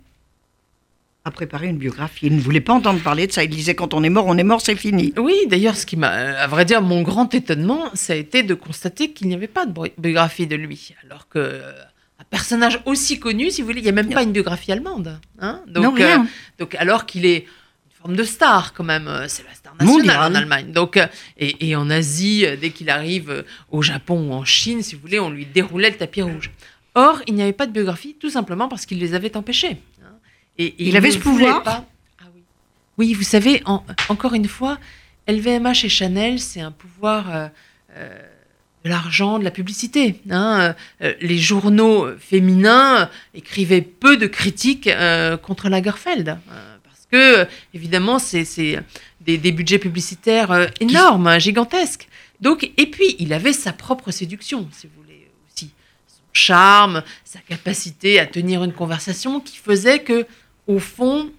à 1.25 1.31
préparer 1.31 1.69
une 1.69 1.79
biographie. 1.79 2.27
Il 2.27 2.37
ne 2.37 2.41
voulait 2.41 2.61
pas 2.61 2.73
entendre 2.73 3.01
parler 3.01 3.29
de 3.29 3.33
ça. 3.33 3.45
Il 3.45 3.51
disait 3.51 3.75
quand 3.77 3.95
on 3.95 4.03
est 4.03 4.11
mort, 4.11 4.27
on 4.27 4.37
est 4.37 4.43
mort, 4.43 4.61
c'est 4.61 4.75
fini. 4.75 5.13
Oui, 5.17 5.35
d'ailleurs, 5.47 5.77
ce 5.77 5.87
qui 5.87 5.97
m'a, 5.97 6.09
à 6.09 6.47
vrai 6.49 6.65
dire, 6.65 6.83
mon 6.83 7.03
grand 7.03 7.33
étonnement, 7.33 7.85
ça 7.95 8.15
a 8.15 8.17
été 8.17 8.43
de 8.43 8.55
constater 8.55 9.13
qu'il 9.13 9.29
n'y 9.29 9.35
avait 9.35 9.47
pas 9.47 9.65
de 9.65 9.73
biographie 9.99 10.49
de 10.49 10.57
lui, 10.57 10.95
alors 11.07 11.29
que 11.29 11.39
euh, 11.39 11.73
un 12.19 12.25
personnage 12.25 12.81
aussi 12.87 13.21
connu, 13.21 13.51
si 13.53 13.61
vous 13.63 13.69
voulez, 13.69 13.81
il 13.81 13.85
n'y 13.85 13.89
a 13.91 13.93
même 13.93 14.11
pas 14.13 14.23
une 14.25 14.33
biographie 14.33 14.73
allemande. 14.73 15.21
Hein 15.39 15.61
donc, 15.69 15.85
Non, 15.85 15.91
rien. 15.93 16.27
donc, 16.59 16.75
alors 16.75 17.07
qu'il 17.07 17.25
est 17.25 17.39
une 17.45 17.97
forme 18.01 18.17
de 18.17 18.25
star 18.25 18.73
quand 18.75 18.83
même, 18.85 19.07
euh, 19.07 19.27
c'est 19.29 19.45
la 19.45 19.55
star 19.55 19.75
nationale 19.77 19.97
Mondial. 19.99 20.19
en 20.21 20.35
Allemagne. 20.35 20.73
Donc, 20.73 20.97
euh, 20.97 21.07
et, 21.39 21.69
et 21.69 21.77
en 21.77 21.89
Asie, 21.89 22.45
euh, 22.47 22.57
dès 22.57 22.71
qu'il 22.71 22.91
arrive 22.91 23.31
euh, 23.31 23.43
au 23.71 23.81
Japon 23.83 24.31
ou 24.31 24.33
en 24.33 24.45
Chine, 24.45 24.83
si 24.83 24.97
vous 24.97 25.01
voulez, 25.03 25.21
on 25.21 25.31
lui 25.31 25.47
déroulait 25.47 25.91
le 25.91 25.97
tapis 25.97 26.23
rouge. 26.23 26.51
Or, 26.95 27.23
il 27.27 27.35
n'y 27.35 27.43
avait 27.43 27.53
pas 27.53 27.67
de 27.67 27.73
biographie, 27.73 28.17
tout 28.21 28.31
simplement 28.31 28.69
parce 28.69 28.85
qu'il 28.87 28.99
les 28.99 29.15
avait 29.15 29.37
empêchés. 29.37 29.77
Et, 30.59 30.67
et 30.67 30.75
Il 30.89 30.97
avait 30.97 31.11
ce 31.11 31.19
pouvoir 31.19 31.63
pas- 31.63 31.87
Ah 32.21 32.25
oui. 32.35 32.43
Oui, 32.99 33.15
vous 33.15 33.23
savez, 33.23 33.63
en- 33.65 33.83
encore 34.11 34.35
une 34.35 34.49
fois, 34.49 34.79
LVMH 35.27 35.85
et 35.85 35.89
Chanel, 35.89 36.39
c'est 36.39 36.61
un 36.61 36.71
pouvoir 36.73 37.35
euh, 37.35 37.49
euh, 37.97 38.19
de 38.85 38.91
l'argent, 38.91 39.39
de 39.39 39.45
la 39.45 39.51
publicité. 39.51 40.21
hein. 40.31 40.75
Euh, 41.01 41.15
les 41.23 41.39
journaux 41.39 42.09
féminins 42.19 43.09
écrivaient 43.33 43.81
peu 43.81 44.17
de 44.19 44.27
critiques 44.27 44.91
contre 45.43 45.69
Lagerfeld. 45.71 46.29
hein, 46.29 46.39
parce 46.85 47.07
que, 47.11 47.47
évidemment, 47.73 48.19
c'est 48.19 48.45
des, 49.23 49.39
des 49.39 49.53
budgets 49.53 49.79
publicitaires 49.79 50.69
énormes, 50.81 51.27
hein, 51.29 51.39
gigantesques. 51.39 52.09
Donc, 52.41 52.71
et 52.77 52.87
puis, 52.87 53.15
il 53.21 53.33
avait 53.33 53.53
sa 53.53 53.73
propre 53.73 54.11
séduction, 54.11 54.69
si 54.73 54.89
vous 54.89 55.02
charme, 56.33 57.03
sa 57.25 57.39
capacité 57.41 58.19
à 58.19 58.27
tenir 58.27 58.65
une 58.65 58.73
conversation 58.73 59.41
qui 59.41 59.59
faisait 59.59 60.01
que, 60.01 60.27
au 60.67 60.79
fond, 60.79 61.31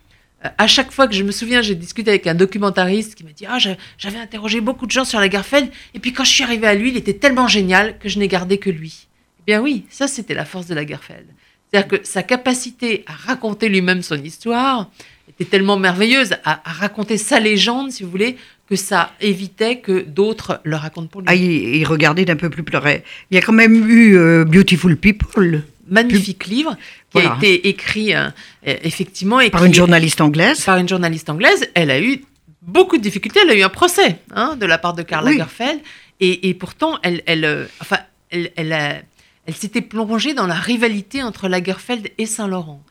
euh, 0.46 0.50
à 0.58 0.68
chaque 0.68 0.92
fois 0.92 1.08
que 1.08 1.14
je 1.16 1.24
me 1.24 1.32
souviens, 1.32 1.62
j'ai 1.62 1.76
discuté 1.76 2.10
avec 2.12 2.28
un 2.28 2.36
documentariste 2.36 3.16
qui 3.16 3.24
m'a 3.24 3.32
dit 3.32 3.46
Ah, 3.48 3.60
j'a- 3.60 3.78
j'avais 3.98 4.20
interrogé 4.20 4.62
beaucoup 4.62 4.86
de 4.86 4.92
gens 4.92 5.06
sur 5.06 5.20
Lagerfeld, 5.20 5.70
et 5.94 6.00
puis 6.00 6.14
quand 6.14 6.24
je 6.24 6.32
suis 6.32 6.44
arrivé 6.44 6.68
à 6.68 6.76
lui, 6.76 6.90
il 6.90 6.98
était 6.98 7.14
tellement 7.14 7.48
génial 7.48 7.98
que 7.98 8.10
je 8.10 8.20
n'ai 8.20 8.28
gardé 8.28 8.58
que 8.58 8.70
lui. 8.70 9.08
Eh 9.40 9.44
bien 9.48 9.62
oui, 9.62 9.86
ça 9.90 10.08
c'était 10.08 10.34
la 10.36 10.46
force 10.46 10.68
de 10.68 10.76
Lagerfeld. 10.76 11.26
C'est-à-dire 11.72 11.88
que 12.00 12.06
sa 12.06 12.22
capacité 12.22 13.04
à 13.08 13.14
raconter 13.14 13.68
lui-même 13.68 14.04
son 14.04 14.22
histoire 14.24 14.92
était 15.28 15.46
tellement 15.46 15.78
merveilleuse, 15.78 16.34
à, 16.44 16.70
à 16.70 16.74
raconter 16.74 17.18
sa 17.18 17.40
légende, 17.40 17.92
si 17.92 18.04
vous 18.04 18.12
voulez, 18.12 18.38
que 18.70 18.76
ça 18.76 19.12
évitait 19.22 19.78
que 19.80 20.02
d'autres 20.02 20.62
le 20.64 20.76
racontent 20.76 21.08
pour 21.08 21.22
lui. 21.22 21.28
Ah, 21.30 21.36
il, 21.36 21.44
il 21.76 21.86
regardait 21.86 22.26
d'un 22.26 22.36
peu 22.38 22.50
plus 22.50 22.64
près. 22.64 23.04
Il 23.30 23.36
y 23.36 23.38
a 23.38 23.42
quand 23.42 23.52
même 23.54 23.90
eu 23.90 24.18
euh, 24.18 24.46
Beautiful 24.46 24.96
People 24.98 25.64
Magnifique 25.90 26.46
livre 26.48 26.76
qui 26.76 27.22
Voilà. 27.22 27.34
a 27.34 27.38
été 27.38 27.68
écrit 27.68 28.16
euh, 28.16 28.30
euh, 28.68 28.76
effectivement 28.84 29.40
par 29.52 29.66
une 29.66 29.74
journaliste 29.74 30.22
anglaise. 30.22 30.64
par 30.64 30.78
une 30.78 30.88
journaliste 30.88 31.30
anglaise. 31.30 31.70
Elle 31.74 31.92
a 31.92 32.02
eu 32.02 32.24
beaucoup 32.62 32.98
de 32.98 33.02
difficultés. 33.04 33.42
Elle 33.44 33.50
a 33.50 33.56
eu 33.56 33.64
un 33.64 33.70
procès 33.70 34.18
hein, 34.34 34.56
de 34.56 34.66
la 34.66 34.78
part 34.78 34.94
de 34.94 35.02
Karl 35.04 35.26
Oui. 35.28 35.32
Lagerfeld. 35.38 35.82
Et, 36.22 36.48
et 36.48 36.54
pourtant, 36.54 37.00
elle, 37.04 37.22
elle, 37.26 37.44
euh, 37.44 37.66
enfin, 37.82 37.98
elle, 38.30 38.52
elle, 38.56 38.72
a- 38.72 39.02
elle 39.46 39.54
s'était 39.56 39.82
plongée 39.82 40.34
dans 40.34 40.48
la 40.48 40.56
rivalité 40.56 41.22
entre 41.22 41.50
Lagerfeld 41.50 42.10
et 42.18 42.26
Saint-Laurent. 42.26 42.82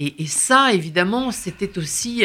Et, 0.00 0.22
et 0.22 0.26
ça, 0.26 0.72
évidemment, 0.72 1.30
c'était 1.32 1.76
aussi 1.76 2.24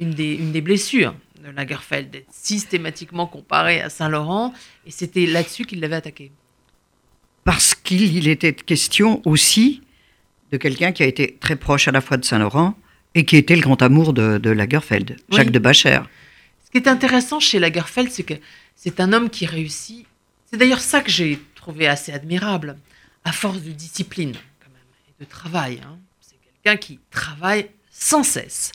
une 0.00 0.10
des, 0.10 0.34
une 0.34 0.52
des 0.52 0.60
blessures 0.60 1.14
de 1.44 1.50
Lagerfeld, 1.50 2.10
d'être 2.10 2.32
systématiquement 2.32 3.26
comparé 3.26 3.80
à 3.80 3.90
Saint-Laurent. 3.90 4.52
Et 4.86 4.90
c'était 4.90 5.26
là-dessus 5.26 5.64
qu'il 5.66 5.80
l'avait 5.80 5.96
attaqué. 5.96 6.32
Parce 7.44 7.74
qu'il 7.74 8.16
il 8.16 8.28
était 8.28 8.54
question 8.54 9.20
aussi 9.26 9.82
de 10.50 10.56
quelqu'un 10.56 10.92
qui 10.92 11.02
a 11.02 11.06
été 11.06 11.36
très 11.38 11.56
proche 11.56 11.88
à 11.88 11.92
la 11.92 12.00
fois 12.00 12.16
de 12.16 12.24
Saint-Laurent 12.24 12.74
et 13.14 13.24
qui 13.24 13.36
était 13.36 13.54
le 13.56 13.62
grand 13.62 13.80
amour 13.82 14.12
de, 14.12 14.38
de 14.38 14.50
Lagerfeld, 14.50 15.16
Oui. 15.30 15.36
Jacques 15.36 15.50
de 15.50 15.58
Bacher. 15.58 16.00
Ce 16.64 16.70
qui 16.70 16.78
est 16.78 16.88
intéressant 16.88 17.38
chez 17.40 17.58
Lagerfeld, 17.58 18.10
c'est 18.10 18.22
que 18.24 18.34
c'est 18.74 18.98
un 19.00 19.12
homme 19.12 19.28
qui 19.30 19.46
réussit. 19.46 20.06
C'est 20.50 20.56
d'ailleurs 20.56 20.80
ça 20.80 21.00
que 21.02 21.10
j'ai 21.10 21.38
trouvé 21.54 21.86
assez 21.86 22.12
admirable, 22.12 22.76
à 23.24 23.32
force 23.32 23.60
de 23.62 23.70
discipline 23.70 24.32
quand 24.32 24.70
même, 24.72 24.82
et 25.20 25.24
de 25.24 25.28
travail. 25.28 25.80
hein. 25.84 25.98
C'est 26.20 26.36
quelqu'un 26.62 26.78
qui 26.78 26.98
travaille 27.10 27.68
sans 27.90 28.22
cesse. 28.22 28.72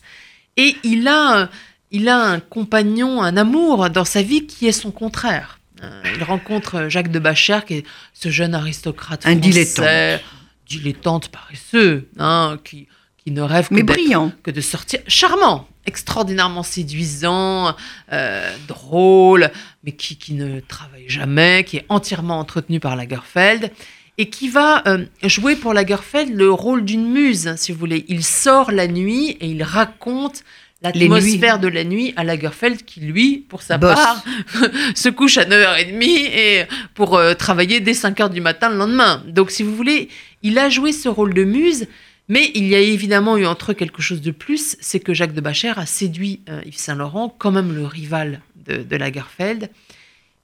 Et 0.56 0.76
il 0.84 1.06
a, 1.08 1.50
il 1.90 2.08
a 2.08 2.18
un 2.18 2.40
compagnon, 2.40 3.22
un 3.22 3.36
amour 3.36 3.90
dans 3.90 4.04
sa 4.04 4.22
vie 4.22 4.46
qui 4.46 4.66
est 4.66 4.72
son 4.72 4.90
contraire. 4.90 5.58
Euh, 5.82 6.02
Il 6.16 6.22
rencontre 6.24 6.88
Jacques 6.88 7.10
de 7.10 7.18
Bacher, 7.18 7.60
qui 7.66 7.74
est 7.78 7.84
ce 8.12 8.28
jeune 8.30 8.54
aristocrate 8.54 9.26
Un 9.26 9.30
français, 9.32 9.40
dilettante. 9.40 10.24
dilettante 10.68 11.28
paresseux, 11.28 12.08
hein, 12.18 12.58
qui, 12.64 12.86
qui 13.18 13.30
ne 13.30 13.40
rêve 13.42 13.68
que 13.68 13.74
Mais 13.74 13.82
d'être 13.82 13.96
brillant. 13.96 14.32
que 14.42 14.50
de 14.50 14.60
sortir. 14.60 15.00
Charmant, 15.08 15.66
extraordinairement 15.86 16.62
séduisant, 16.62 17.74
euh, 18.12 18.54
drôle, 18.68 19.50
mais 19.84 19.92
qui, 19.92 20.16
qui 20.16 20.34
ne 20.34 20.60
travaille 20.60 21.08
jamais, 21.08 21.64
qui 21.64 21.78
est 21.78 21.86
entièrement 21.88 22.38
entretenu 22.38 22.78
par 22.78 22.94
Lagerfeld 22.96 23.70
et 24.18 24.28
qui 24.28 24.50
va 24.50 24.86
euh, 24.86 25.06
jouer 25.22 25.56
pour 25.56 25.72
Lagerfeld 25.72 26.34
le 26.36 26.52
rôle 26.52 26.84
d'une 26.84 27.10
muse, 27.10 27.54
si 27.56 27.72
vous 27.72 27.78
voulez. 27.78 28.04
Il 28.08 28.22
sort 28.22 28.70
la 28.70 28.86
nuit 28.86 29.30
et 29.40 29.46
il 29.48 29.62
raconte 29.62 30.44
l'atmosphère 30.82 31.58
de 31.58 31.68
la 31.68 31.84
nuit 31.84 32.12
à 32.16 32.24
Lagerfeld 32.24 32.84
qui, 32.84 33.00
lui, 33.00 33.44
pour 33.48 33.62
sa 33.62 33.78
part, 33.78 34.24
se 34.94 35.08
couche 35.08 35.36
à 35.38 35.44
9h30 35.44 36.02
et 36.02 36.64
pour 36.94 37.16
euh, 37.16 37.34
travailler 37.34 37.80
dès 37.80 37.92
5h 37.92 38.30
du 38.30 38.40
matin 38.40 38.70
le 38.70 38.76
lendemain. 38.76 39.22
Donc, 39.26 39.50
si 39.50 39.62
vous 39.62 39.74
voulez, 39.76 40.08
il 40.42 40.58
a 40.58 40.68
joué 40.70 40.92
ce 40.92 41.08
rôle 41.08 41.34
de 41.34 41.44
muse, 41.44 41.86
Mais 42.28 42.50
il 42.54 42.66
y 42.68 42.76
a 42.76 42.78
évidemment 42.80 43.36
eu 43.36 43.44
entre 43.44 43.72
eux 43.72 43.74
quelque 43.74 44.00
chose 44.02 44.20
de 44.22 44.30
plus, 44.30 44.76
c'est 44.80 45.00
que 45.00 45.12
Jacques 45.12 45.34
de 45.34 45.40
Bacher 45.40 45.72
a 45.76 45.84
séduit 45.84 46.40
euh, 46.48 46.60
Yves 46.64 46.78
Saint-Laurent, 46.78 47.34
quand 47.36 47.50
même 47.50 47.74
le 47.74 47.84
rival 47.84 48.40
de, 48.66 48.76
de 48.84 48.96
Lagerfeld. 48.96 49.68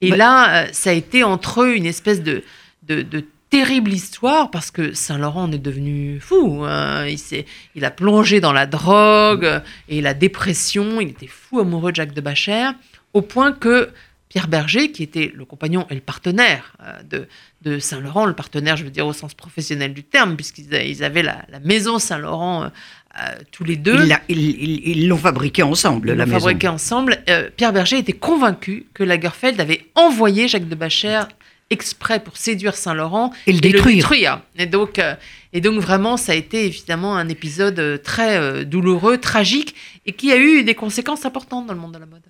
Et 0.01 0.09
Bah- 0.11 0.17
là, 0.17 0.63
euh, 0.65 0.67
ça 0.73 0.89
a 0.89 0.93
été 0.93 1.23
entre 1.23 1.61
eux 1.63 1.75
une 1.75 1.85
espèce 1.85 2.21
de, 2.21 2.43
de, 2.83 3.01
de 3.03 3.23
terrible 3.49 3.93
histoire 3.93 4.51
parce 4.51 4.71
que 4.71 4.93
Saint-Laurent 4.93 5.43
en 5.43 5.51
est 5.51 5.57
devenu 5.57 6.19
fou. 6.19 6.63
hein. 6.65 7.05
Il, 7.07 7.17
il 7.75 7.85
a 7.85 7.91
plongé 7.91 8.39
dans 8.41 8.53
la 8.53 8.65
drogue 8.65 9.61
et 9.89 10.01
la 10.01 10.13
dépression. 10.13 10.99
Il 11.01 11.09
était 11.09 11.27
fou 11.27 11.59
amoureux 11.59 11.91
de 11.91 11.95
Jacques 11.95 12.13
de 12.13 12.21
Bacher, 12.21 12.69
au 13.13 13.21
point 13.21 13.51
que 13.53 13.89
Pierre 14.29 14.49
Berger, 14.49 14.91
qui 14.91 15.03
était 15.03 15.31
le 15.33 15.45
compagnon 15.45 15.85
et 15.89 15.95
le 15.95 16.01
partenaire 16.01 16.73
euh, 16.83 17.01
de, 17.09 17.27
de 17.61 17.79
Saint-Laurent, 17.79 18.25
le 18.25 18.33
partenaire, 18.33 18.75
je 18.75 18.83
veux 18.83 18.89
dire 18.89 19.07
au 19.07 19.13
sens 19.13 19.33
professionnel 19.33 19.93
du 19.93 20.03
terme, 20.03 20.35
puisqu'ils 20.35 21.03
avaient 21.03 21.23
la, 21.23 21.45
la 21.49 21.59
maison 21.61 21.97
Saint-Laurent 21.97 22.63
euh, 22.65 23.19
tous 23.53 23.63
les 23.63 23.77
deux. 23.77 24.05
Ils 24.27 25.07
l'ont 25.07 25.17
fabriqué 25.17 25.63
ensemble, 25.63 26.09
Ils 26.09 26.15
la 26.17 26.25
l'ont 26.25 26.31
maison. 26.33 26.45
fabriqué 26.47 26.67
ensemble. 26.67 27.17
Euh, 27.29 27.49
Pierre 27.55 27.71
Berger 27.71 27.99
était 27.99 28.11
convaincu 28.13 28.85
que 28.93 29.03
Lagerfeld 29.03 29.59
avait 29.61 29.85
envoyé 29.95 30.49
Jacques 30.49 30.67
de 30.67 30.75
Bacher 30.75 31.21
exprès 31.69 32.21
pour 32.23 32.37
séduire 32.37 32.75
Saint-Laurent 32.75 33.31
Et 33.45 33.53
le 33.53 33.59
détruire. 33.59 34.41
Et 34.57 34.65
donc, 34.65 34.99
euh, 34.99 35.15
et 35.53 35.61
donc 35.61 35.79
vraiment, 35.79 36.17
ça 36.17 36.31
a 36.31 36.35
été 36.35 36.65
évidemment 36.65 37.15
un 37.15 37.27
épisode 37.29 37.79
euh, 37.79 37.97
très 37.97 38.37
euh, 38.37 38.63
douloureux, 38.63 39.17
tragique, 39.17 39.75
et 40.05 40.13
qui 40.13 40.31
a 40.31 40.37
eu 40.37 40.63
des 40.63 40.75
conséquences 40.75 41.25
importantes 41.25 41.67
dans 41.67 41.73
le 41.73 41.79
monde 41.79 41.93
de 41.93 41.99
la 41.99 42.05
mode. 42.05 42.21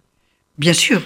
Bien 0.58 0.74
sûr. 0.74 1.02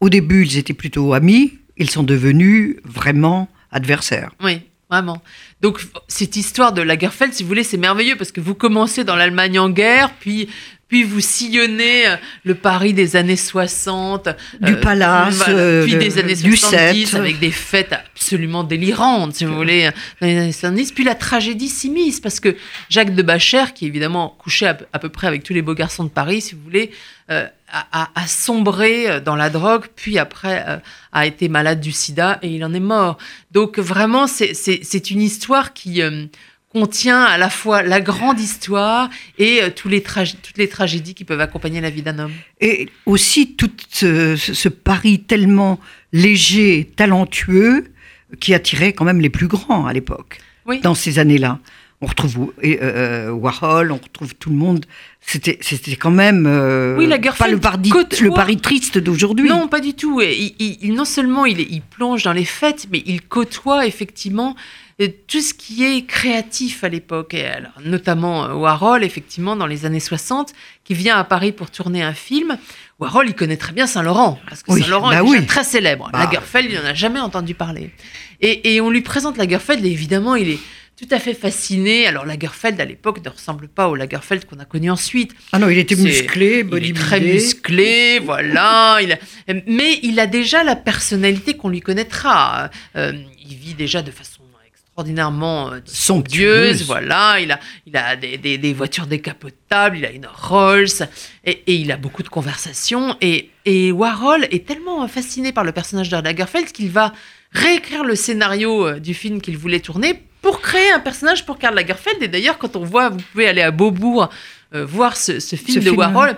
Au 0.00 0.08
début, 0.08 0.44
ils 0.44 0.58
étaient 0.58 0.74
plutôt 0.74 1.14
amis. 1.14 1.58
Ils 1.78 1.90
sont 1.90 2.02
devenus 2.02 2.76
vraiment 2.84 3.48
adversaires. 3.70 4.32
Oui, 4.42 4.60
vraiment. 4.90 5.22
Donc 5.60 5.80
cette 6.08 6.36
histoire 6.36 6.72
de 6.72 6.82
Lagerfeld, 6.82 7.32
si 7.32 7.42
vous 7.42 7.48
voulez, 7.48 7.64
c'est 7.64 7.76
merveilleux 7.78 8.16
parce 8.16 8.32
que 8.32 8.40
vous 8.40 8.54
commencez 8.54 9.04
dans 9.04 9.16
l'Allemagne 9.16 9.58
en 9.58 9.70
guerre, 9.70 10.12
puis 10.20 10.48
puis 10.88 11.02
vous 11.02 11.20
sillonnez 11.20 12.06
euh, 12.06 12.16
le 12.44 12.54
Paris 12.54 12.92
des 12.94 13.16
années 13.16 13.36
60, 13.36 14.28
Du 14.60 14.76
Palace, 14.76 15.42
euh, 15.48 15.82
puis 15.84 15.94
de- 15.94 15.98
des 15.98 16.18
années 16.18 16.34
du 16.36 16.56
70 16.56 17.06
Sept. 17.06 17.14
avec 17.18 17.38
des 17.38 17.50
fêtes 17.50 17.92
absolument 17.92 18.62
délirantes, 18.64 19.34
si 19.34 19.44
vous 19.44 19.54
voulez, 19.56 19.90
dans 20.20 20.26
les 20.26 20.36
années 20.38 20.52
70, 20.52 20.92
puis 20.92 21.04
la 21.04 21.14
tragédie 21.14 21.68
s'immisce 21.68 22.20
parce 22.20 22.38
que 22.40 22.56
Jacques 22.88 23.14
de 23.14 23.22
Bacher, 23.22 23.64
qui 23.74 23.86
évidemment 23.86 24.34
couchait 24.38 24.66
à, 24.66 24.74
peu- 24.74 24.86
à 24.92 24.98
peu 24.98 25.08
près 25.08 25.26
avec 25.26 25.42
tous 25.42 25.52
les 25.54 25.62
beaux 25.62 25.74
garçons 25.74 26.04
de 26.04 26.08
Paris, 26.08 26.40
si 26.40 26.54
vous 26.54 26.62
voulez, 26.62 26.90
euh, 27.30 27.44
a, 27.72 28.02
a- 28.04 28.10
a 28.14 28.26
sombré 28.28 29.10
euh, 29.10 29.20
dans 29.20 29.34
la 29.34 29.50
drogue, 29.50 29.86
puis 29.96 30.18
après 30.18 30.64
euh, 30.68 30.76
a 31.12 31.26
été 31.26 31.48
malade 31.48 31.80
du 31.80 31.90
sida 31.90 32.38
et 32.42 32.48
il 32.48 32.64
en 32.64 32.72
est 32.72 32.78
mort. 32.80 33.18
Donc 33.50 33.78
vraiment, 33.80 34.28
c'est- 34.28 35.10
une 35.10 35.22
histoire 35.22 35.72
qui 35.72 36.00
euh, 36.02 36.26
contient 36.80 37.22
à 37.24 37.38
la 37.38 37.48
fois 37.48 37.82
la 37.82 38.00
grande 38.02 38.38
histoire 38.38 39.08
et 39.38 39.62
euh, 39.62 39.70
tous 39.74 39.88
les 39.88 40.02
toutes 40.02 40.58
les 40.58 40.68
tragédies 40.68 41.14
qui 41.14 41.24
peuvent 41.24 41.40
accompagner 41.40 41.80
la 41.80 41.88
vie 41.88 42.02
d'un 42.02 42.18
homme. 42.18 42.32
Et 42.60 42.88
aussi 43.06 43.54
tout 43.54 43.70
ce, 43.90 44.36
ce- 44.36 44.68
Paris 44.68 45.20
tellement 45.20 45.80
léger, 46.12 46.90
talentueux, 46.94 47.86
qui 48.40 48.52
attirait 48.52 48.92
quand 48.92 49.06
même 49.06 49.20
les 49.22 49.30
plus 49.30 49.46
grands 49.46 49.86
à 49.86 49.92
l'époque, 49.94 50.38
Oui. 50.66 50.80
dans 50.80 50.94
ces 50.94 51.18
années-là. 51.18 51.60
On 52.02 52.06
retrouve 52.06 52.52
et, 52.60 52.78
euh, 52.82 53.30
Warhol, 53.30 53.90
on 53.90 53.96
retrouve 53.96 54.34
tout 54.34 54.50
le 54.50 54.56
monde. 54.56 54.84
C'était, 55.22 55.58
c'était 55.62 55.96
quand 55.96 56.10
même 56.10 56.44
euh, 56.46 56.94
Oui, 56.98 57.06
Lagerfeld 57.06 57.38
pas 57.38 57.50
le 57.50 57.58
Paris, 57.58 57.88
côtoie- 57.88 58.22
le 58.22 58.30
Paris 58.32 58.58
triste 58.58 58.98
d'aujourd'hui. 58.98 59.48
Non, 59.48 59.66
pas 59.66 59.80
du 59.80 59.94
tout. 59.94 60.20
Il- 60.20 60.54
il- 60.58 60.92
non 60.92 61.06
seulement 61.06 61.46
il, 61.46 61.58
il 61.60 61.80
plonge 61.80 62.22
dans 62.22 62.34
les 62.34 62.44
fêtes, 62.44 62.86
mais 62.92 63.02
il 63.06 63.22
côtoie 63.22 63.86
effectivement 63.86 64.54
euh, 64.54 64.85
tout 65.28 65.40
ce 65.42 65.52
qui 65.52 65.84
est 65.84 66.06
créatif 66.06 66.82
à 66.84 66.88
l'époque. 66.88 67.34
Et 67.34 67.44
alors, 67.44 67.72
notamment 67.84 68.44
euh, 68.46 68.54
Warhol, 68.54 69.04
effectivement, 69.04 69.54
dans 69.56 69.66
les 69.66 69.84
années 69.84 70.00
60, 70.00 70.52
qui 70.84 70.94
vient 70.94 71.16
à 71.18 71.24
Paris 71.24 71.52
pour 71.52 71.70
tourner 71.70 72.02
un 72.02 72.14
film. 72.14 72.56
Warhol, 72.98 73.28
il 73.28 73.34
connaît 73.34 73.58
très 73.58 73.72
bien 73.74 73.86
Saint-Laurent, 73.86 74.40
parce 74.48 74.62
que 74.62 74.72
Oui, 74.72 74.80
Saint-Laurent 74.80 75.10
bah 75.10 75.16
est 75.18 75.20
oui. 75.20 75.44
très 75.46 75.64
célèbre. 75.64 76.08
Bah. 76.12 76.20
Lagerfeld, 76.24 76.70
il 76.70 76.78
n'en 76.78 76.84
a 76.86 76.94
jamais 76.94 77.20
entendu 77.20 77.54
parler. 77.54 77.90
Et, 78.40 78.74
et 78.74 78.80
on 78.80 78.88
lui 78.88 79.02
présente 79.02 79.36
Lagerfeld, 79.36 79.84
et 79.84 79.90
évidemment, 79.90 80.34
il 80.34 80.48
est 80.50 80.58
tout 80.98 81.08
à 81.10 81.18
fait 81.18 81.34
fasciné. 81.34 82.06
Alors, 82.06 82.24
Lagerfeld, 82.24 82.80
à 82.80 82.86
l'époque, 82.86 83.22
ne 83.22 83.28
ressemble 83.28 83.68
pas 83.68 83.90
au 83.90 83.94
Lagerfeld 83.96 84.46
qu'on 84.46 84.58
a 84.60 84.64
connu 84.64 84.90
ensuite. 84.90 85.32
Ah 85.52 85.58
non, 85.58 85.68
il 85.68 85.76
était 85.76 85.94
musclé, 85.94 86.46
Il 86.46 86.52
est 86.52 86.62
très 86.62 86.62
bodybuildé. 87.20 87.32
musclé, 87.34 88.18
voilà. 88.20 88.98
Il 89.02 89.12
a- 89.12 89.18
mais 89.66 89.98
il 90.02 90.18
a 90.18 90.26
déjà 90.26 90.64
la 90.64 90.74
personnalité 90.74 91.54
qu'on 91.54 91.68
lui 91.68 91.80
connaîtra. 91.80 92.70
Euh, 92.96 93.12
il 93.46 93.56
vit 93.56 93.74
déjà 93.74 94.00
de 94.00 94.10
façon 94.10 94.35
extraordinairement 95.00 95.72
euh, 95.72 95.80
Somptueuse. 95.84 96.84
voilà. 96.86 97.38
Il 97.40 97.52
a, 97.52 97.60
il 97.86 97.96
a 97.96 98.16
des, 98.16 98.38
des- 98.38 98.58
des 98.58 98.72
voitures 98.72 99.06
décapotables, 99.06 99.98
il 99.98 100.04
a 100.06 100.10
une 100.10 100.26
Rolls, 100.26 100.86
et, 101.44 101.62
et 101.66 101.74
il 101.74 101.92
a 101.92 101.96
beaucoup 101.98 102.22
de 102.22 102.28
conversations. 102.28 103.16
Et, 103.20 103.50
et 103.66 103.92
Warhol 103.92 104.44
est 104.50 104.66
tellement 104.66 105.06
fasciné 105.08 105.52
par 105.52 105.64
le 105.64 105.72
personnage 105.72 106.08
de 106.08 106.16
Lagerfeld 106.16 106.72
qu'il 106.72 106.90
va 106.90 107.12
réécrire 107.52 108.04
le 108.04 108.14
scénario 108.14 108.86
euh, 108.86 108.98
du 108.98 109.12
film 109.14 109.40
qu'il 109.42 109.58
voulait 109.58 109.80
tourner 109.80 110.22
pour 110.40 110.60
créer 110.60 110.90
un 110.92 111.00
personnage 111.00 111.44
pour 111.44 111.58
Karl 111.58 111.74
Lagerfeld. 111.74 112.22
Et 112.22 112.28
d'ailleurs, 112.28 112.56
quand 112.58 112.76
on 112.76 112.84
voit, 112.84 113.10
vous 113.10 113.18
pouvez 113.32 113.46
aller 113.48 113.62
à 113.62 113.70
Beaubourg 113.70 114.30
euh, 114.74 114.84
voir 114.86 115.16
ce, 115.16 115.40
ce 115.40 115.56
film 115.56 115.74
Ce 115.74 115.84
de 115.84 115.90
film, 115.90 115.96
Warhol, 115.98 116.36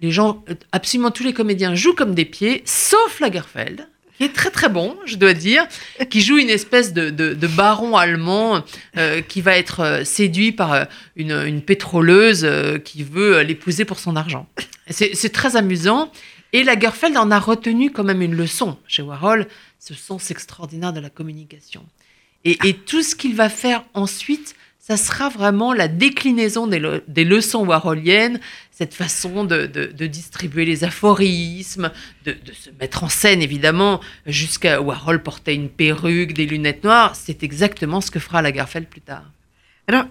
les 0.00 0.10
gens, 0.10 0.42
absolument 0.72 1.10
tous 1.10 1.24
les 1.24 1.34
comédiens 1.34 1.74
jouent 1.74 1.94
comme 1.94 2.14
des 2.14 2.24
pieds, 2.24 2.62
sauf 2.64 3.20
Lagerfeld, 3.20 3.86
qui 4.20 4.26
est 4.26 4.34
très 4.34 4.50
très 4.50 4.68
bon, 4.68 4.98
je 5.06 5.16
dois 5.16 5.32
dire, 5.32 5.66
qui 6.10 6.20
joue 6.20 6.36
une 6.36 6.50
espèce 6.50 6.92
de, 6.92 7.08
de- 7.08 7.46
baron 7.46 7.96
allemand 7.96 8.62
euh, 8.98 9.22
qui 9.22 9.40
va 9.40 9.56
être 9.56 9.80
euh, 9.80 10.04
séduit 10.04 10.52
par 10.52 10.74
euh, 10.74 10.84
une, 11.16 11.32
une 11.32 11.62
pétroleuse 11.62 12.46
qui 12.84 13.02
veut 13.02 13.40
l'épouser 13.40 13.86
pour 13.86 13.98
son 13.98 14.16
argent. 14.16 14.46
C'est 14.90 15.32
très 15.32 15.56
amusant. 15.56 16.12
Et 16.52 16.64
Lagerfeld 16.64 17.16
en 17.16 17.30
a 17.30 17.38
retenu 17.38 17.90
quand 17.90 18.04
même 18.04 18.20
une 18.20 18.34
leçon 18.34 18.76
chez 18.86 19.00
Warhol, 19.00 19.46
ce 19.78 19.94
sens 19.94 20.30
extraordinaire 20.30 20.92
de 20.92 21.00
la 21.00 21.08
communication. 21.08 21.86
Et, 22.44 22.58
et 22.64 22.74
tout 22.74 23.02
ce 23.02 23.14
qu'il 23.14 23.34
va 23.34 23.48
faire 23.48 23.84
ensuite, 23.94 24.54
ça 24.82 24.96
sera 24.96 25.28
vraiment 25.28 25.72
la 25.74 25.86
déclinaison 25.88 26.66
des, 26.66 26.78
le- 26.78 27.04
des 27.06 27.24
leçons 27.24 27.64
warholiennes, 27.66 28.40
cette 28.72 28.94
façon 28.94 29.44
de, 29.44 29.66
de- 29.66 29.86
de 29.86 30.06
distribuer 30.06 30.64
les 30.64 30.82
aphorismes, 30.84 31.92
de, 32.24 32.32
de 32.32 32.52
se 32.52 32.70
mettre 32.80 33.04
en 33.04 33.08
scène 33.10 33.42
évidemment, 33.42 34.00
jusqu'à 34.26 34.80
Warhol 34.80 35.22
portait 35.22 35.54
une 35.54 35.68
perruque, 35.68 36.32
des 36.32 36.46
lunettes 36.46 36.82
noires. 36.82 37.14
C'est 37.14 37.42
exactement 37.42 38.00
ce 38.00 38.10
que 38.10 38.18
fera 38.18 38.40
Lagerfeld 38.42 38.86
plus 38.88 39.02
tard. 39.02 39.30
Alors, 39.86 40.06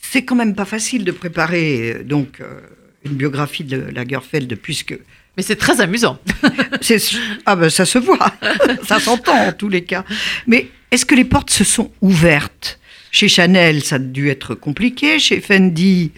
c'est 0.00 0.24
quand 0.24 0.34
même 0.36 0.54
pas 0.54 0.66
facile 0.66 1.04
de 1.04 1.12
préparer 1.12 1.92
euh, 1.94 2.02
donc 2.04 2.40
euh, 2.40 2.60
une 3.04 3.12
biographie 3.14 3.64
de 3.64 3.76
Lagerfeld, 3.78 4.56
puisque 4.56 4.96
Mais 5.36 5.42
c'est 5.42 5.56
très 5.56 5.80
amusant. 5.80 6.18
ah 7.46 7.56
ben 7.56 7.70
ça 7.70 7.86
se 7.86 7.98
voit, 7.98 8.30
ça 8.86 9.00
s'entend 9.00 9.46
en 9.48 9.52
tous 9.52 9.68
les 9.70 9.84
cas. 9.84 10.04
Mais 10.46 10.68
est-ce 10.90 11.06
que 11.06 11.14
les 11.14 11.24
portes 11.24 11.50
se 11.50 11.64
sont 11.64 11.90
ouvertes? 12.02 12.78
Chez 13.12 13.28
Chanel, 13.28 13.84
ça 13.84 13.96
a 13.96 13.98
dû 14.00 14.28
être 14.30 14.54
compliqué. 14.56 15.18
Chez 15.20 15.40
Fendi, 15.40 16.10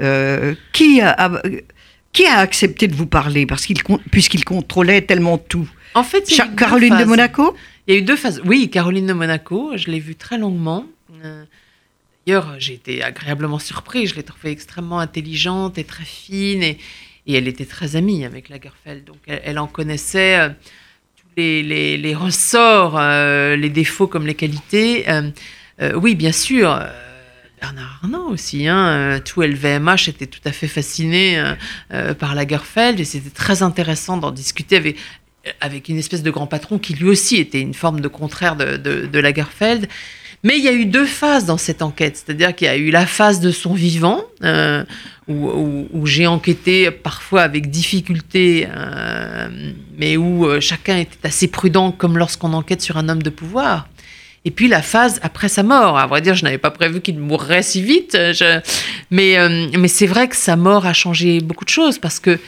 euh, 0.00 0.54
qui 0.72 1.00
a, 1.02 1.10
a- 1.10 1.42
qui 2.12 2.24
a 2.24 2.38
accepté 2.38 2.86
de 2.88 2.94
vous 2.94 3.06
parler? 3.06 3.44
Parce 3.44 3.66
qu'il 3.66 3.76
puisqu'il 4.10 4.44
contrôlait 4.44 5.02
tellement 5.02 5.36
tout 5.36 5.68
En 5.94 6.02
fait, 6.04 6.30
Cha- 6.30 6.46
Caroline 6.46 6.96
de. 6.96 7.04
Monaco? 7.04 7.54
Il 7.86 7.94
y 7.94 7.96
a 7.98 8.00
eu 8.00 8.02
deux 8.02 8.16
phases. 8.16 8.40
Oui, 8.44 8.70
Caroline 8.70 9.06
de 9.06 9.12
Monaco, 9.12 9.72
je 9.76 9.90
l'ai 9.90 10.00
vue 10.00 10.14
très 10.14 10.38
longuement. 10.38 10.86
Euh, 11.24 11.44
D'ailleurs, 12.26 12.54
j'ai 12.58 12.74
été 12.74 13.02
agréablement 13.04 13.58
surpris. 13.60 14.06
Je 14.06 14.16
l'ai 14.16 14.22
trouvée 14.24 14.50
extrêmement 14.50 14.98
intelligente 14.98 15.78
et 15.78 15.84
très 15.84 16.04
fine. 16.04 16.62
Et, 16.62 16.78
et 17.26 17.34
elle 17.34 17.46
était 17.48 17.64
très 17.66 17.94
amie 17.96 18.24
avec 18.24 18.48
Lagerfeld. 18.48 19.04
Donc, 19.04 19.18
elle, 19.28 19.40
elle 19.44 19.58
en 19.60 19.66
connaissait 19.68 20.38
euh, 20.40 20.48
tous 20.48 21.26
les, 21.36 21.62
les- 21.62 21.96
les 21.98 22.14
ressorts, 22.14 22.96
euh, 22.98 23.54
les 23.56 23.68
défauts 23.70 24.06
comme 24.08 24.26
les 24.26 24.34
qualités. 24.34 25.08
Euh, 25.08 25.30
euh, 25.80 25.92
oui, 25.94 26.14
bien 26.14 26.32
sûr. 26.32 26.70
euh, 26.72 26.86
Bernard 27.60 28.00
Arnault 28.02 28.28
aussi, 28.28 28.66
hein, 28.68 28.86
euh, 28.86 29.18
tout 29.18 29.40
LVMH 29.42 30.08
était 30.08 30.26
tout 30.26 30.40
à 30.44 30.52
fait 30.52 30.68
fasciné 30.68 31.42
par 32.18 32.34
Lagerfeld 32.34 33.00
et 33.00 33.04
c'était 33.04 33.30
très 33.30 33.62
intéressant 33.62 34.18
d'en 34.18 34.30
discuter 34.30 34.76
avec, 34.76 34.96
avec 35.62 35.88
une 35.88 35.96
espèce 35.96 36.22
de 36.22 36.30
grand 36.30 36.46
patron 36.46 36.78
qui 36.78 36.92
lui 36.94 37.08
aussi 37.08 37.36
était 37.38 37.60
une 37.62 37.72
forme 37.72 38.00
de 38.00 38.08
contraire 38.08 38.56
de, 38.56 38.76
de, 38.76 39.18
Lagerfeld. 39.18 39.88
Mais 40.44 40.58
il 40.58 40.64
y 40.64 40.68
a 40.68 40.72
eu 40.72 40.84
deux 40.84 41.06
phases 41.06 41.46
dans 41.46 41.56
cette 41.56 41.80
enquête, 41.80 42.16
c'est-à-dire 42.18 42.54
qu'il 42.54 42.66
y 42.66 42.70
a 42.70 42.76
eu 42.76 42.90
la 42.90 43.06
phase 43.06 43.40
de 43.40 43.50
son 43.50 43.72
vivant, 43.72 44.22
où, 45.26 45.86
où- 45.92 46.06
j'ai 46.06 46.26
enquêté 46.26 46.90
parfois 46.90 47.40
avec 47.42 47.70
difficulté, 47.70 48.68
mais 49.98 50.18
où 50.18 50.46
chacun 50.60 50.98
était 50.98 51.26
assez 51.26 51.48
prudent, 51.48 51.90
comme 51.90 52.18
lorsqu'on 52.18 52.52
enquête 52.52 52.82
sur 52.82 52.98
un 52.98 53.08
homme 53.08 53.22
de 53.22 53.30
pouvoir. 53.30 53.88
Et 54.46 54.52
puis 54.52 54.68
la 54.68 54.80
phase 54.80 55.18
après 55.22 55.48
sa 55.48 55.64
mort. 55.64 55.98
À 55.98 56.06
vrai 56.06 56.22
dire, 56.22 56.36
je 56.36 56.44
n'avais 56.44 56.56
pas 56.56 56.70
prévu 56.70 57.00
qu'il 57.00 57.18
mourrait 57.18 57.64
si 57.64 57.82
vite. 57.82 58.16
Mais, 59.10 59.38
euh, 59.38 59.66
mais 59.76 59.88
c'est 59.88 60.06
vrai 60.06 60.28
que 60.28 60.36
sa 60.36 60.54
mort 60.54 60.86
a 60.86 60.92
changé 60.92 61.40
beaucoup 61.40 61.64
de 61.64 61.70
choses 61.70 61.98
parce 61.98 62.20
que 62.20 62.38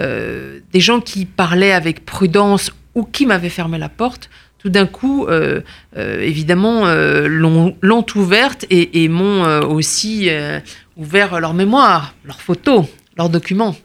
euh, 0.00 0.58
des 0.72 0.80
gens 0.80 1.00
qui 1.00 1.24
parlaient 1.24 1.72
avec 1.72 2.04
prudence 2.04 2.72
ou 2.96 3.04
qui 3.04 3.24
m'avaient 3.24 3.48
fermé 3.48 3.78
la 3.78 3.88
porte, 3.88 4.30
tout 4.58 4.68
d'un 4.68 4.86
coup, 4.86 5.26
euh, 5.26 5.60
euh, 5.96 6.20
évidemment, 6.22 6.86
euh, 6.86 7.28
l'ont 7.28 8.06
ouverte 8.16 8.66
et, 8.70 9.08
m'ont 9.08 9.44
euh, 9.44 9.60
aussi 9.60 10.30
euh, 10.30 10.58
ouvert 10.96 11.38
leur 11.38 11.54
mémoire, 11.54 12.14
leurs 12.24 12.40
photos, 12.40 12.86
leurs 13.16 13.28
documents. 13.28 13.76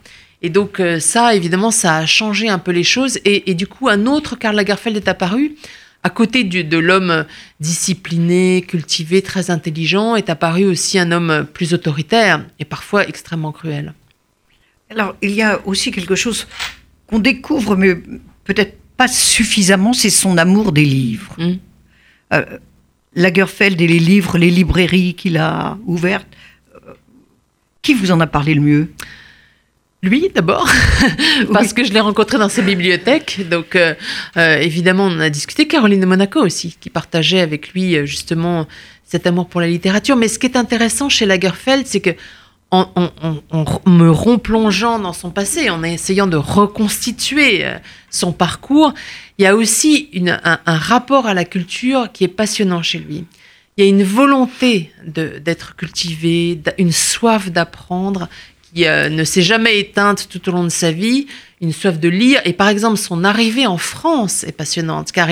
Et 0.41 0.49
donc 0.49 0.79
euh, 0.79 0.99
ça, 0.99 1.35
évidemment, 1.35 1.69
ça 1.69 1.97
a 1.97 2.05
changé 2.07 2.49
un 2.49 2.57
peu 2.57 2.71
les 2.71 2.85
choses. 2.85 3.19
Et 3.25 3.53
du 3.53 3.67
coup, 3.67 3.89
un 3.89 4.07
autre 4.07 4.37
Karl 4.37 4.55
Lagerfeld 4.55 4.97
est 4.97 5.07
apparu. 5.07 5.55
À 6.01 6.09
côté 6.09 6.43
du- 6.45 6.63
de 6.63 6.77
l'homme 6.77 7.25
discipliné, 7.59 8.63
cultivé, 8.67 9.21
très 9.21 9.51
intelligent, 9.51 10.15
est 10.15 10.29
apparu 10.29 10.65
aussi 10.65 10.97
un 10.97 11.11
homme 11.11 11.45
plus 11.53 11.73
autoritaire 11.73 12.45
et 12.59 12.65
parfois 12.65 13.07
extrêmement 13.07 13.51
cruel. 13.51 13.93
Alors, 14.89 15.15
il 15.21 15.31
y 15.31 15.41
a 15.41 15.59
aussi 15.67 15.91
quelque 15.91 16.15
chose 16.15 16.47
qu'on 17.07 17.19
découvre, 17.19 17.75
mais 17.75 17.95
peut-être 18.45 18.77
pas 18.95 19.07
suffisamment, 19.07 19.93
c'est 19.93 20.09
son 20.09 20.37
amour 20.37 20.71
des 20.71 20.85
livres. 20.85 21.35
Mm. 21.37 21.53
Euh, 22.33 22.45
Lagerfeld 23.15 23.79
et 23.81 23.87
les 23.87 23.99
livres, 23.99 24.37
les 24.37 24.51
librairies 24.51 25.15
qu'il 25.15 25.37
a 25.37 25.77
ouvertes, 25.85 26.27
euh, 26.75 26.93
qui 27.81 27.93
vous 27.93 28.11
en 28.11 28.19
a 28.19 28.27
parlé 28.27 28.53
le 28.53 28.61
mieux? 28.61 28.91
Lui, 30.01 30.29
d'abord, 30.33 30.65
parce 31.53 31.73
que 31.73 31.83
je 31.83 31.91
l'ai 31.91 31.99
rencontré 31.99 32.37
dans 32.37 32.47
sa 32.47 32.61
bibliothèque. 32.61 33.41
Donc, 33.49 33.75
euh, 33.75 33.93
euh, 34.37 34.57
évidemment, 34.59 35.05
on 35.07 35.11
en 35.17 35.19
a 35.19 35.29
discuté. 35.29 35.67
Caroline 35.67 35.99
de 35.99 36.05
Monaco 36.05 36.39
aussi, 36.39 36.77
qui 36.79 36.89
partageait 36.89 37.41
avec 37.41 37.73
lui, 37.73 37.97
euh, 37.97 38.05
justement, 38.05 38.65
cet 39.03 39.27
amour 39.27 39.47
pour 39.49 39.59
la 39.59 39.67
littérature. 39.67 40.15
Mais 40.15 40.29
ce 40.29 40.39
qui 40.39 40.45
est 40.47 40.55
intéressant 40.55 41.09
chez 41.09 41.25
Lagerfeld, 41.25 41.85
c'est 41.85 41.99
que 41.99 42.11
en, 42.71 42.87
en- 42.95 43.09
en- 43.51 43.89
me 43.89 44.09
replongeant 44.09 44.99
dans 44.99 45.11
son 45.11 45.31
passé, 45.31 45.69
en 45.69 45.83
essayant 45.83 46.27
de 46.27 46.37
reconstituer 46.37 47.65
son 48.11 48.31
parcours, 48.31 48.93
il 49.37 49.43
y 49.43 49.47
a 49.47 49.55
aussi 49.55 50.07
une- 50.13 50.39
un, 50.43 50.59
un 50.65 50.77
rapport 50.77 51.25
à 51.27 51.33
la 51.33 51.43
culture 51.45 52.09
qui 52.13 52.23
est 52.23 52.27
passionnant 52.29 52.83
chez 52.83 52.99
lui. 52.99 53.25
Il 53.75 53.83
y 53.83 53.87
a 53.87 53.89
une 53.89 54.03
volonté 54.03 54.91
d'être 55.05 55.75
cultivé, 55.75 56.61
une 56.77 56.91
soif 56.91 57.49
d'apprendre 57.49 58.29
qui 58.73 58.85
euh, 58.85 59.09
ne 59.09 59.23
s'est 59.23 59.41
jamais 59.41 59.79
éteinte 59.79 60.27
tout 60.29 60.49
au 60.49 60.51
long 60.51 60.63
de 60.63 60.69
sa 60.69 60.91
vie, 60.91 61.27
une 61.61 61.73
soif 61.73 61.99
de 61.99 62.09
lire. 62.09 62.41
Et 62.45 62.53
par 62.53 62.69
exemple, 62.69 62.97
son 62.97 63.23
arrivée 63.23 63.67
en 63.67 63.77
France 63.77 64.43
est 64.43 64.51
passionnante, 64.51 65.11
car 65.11 65.29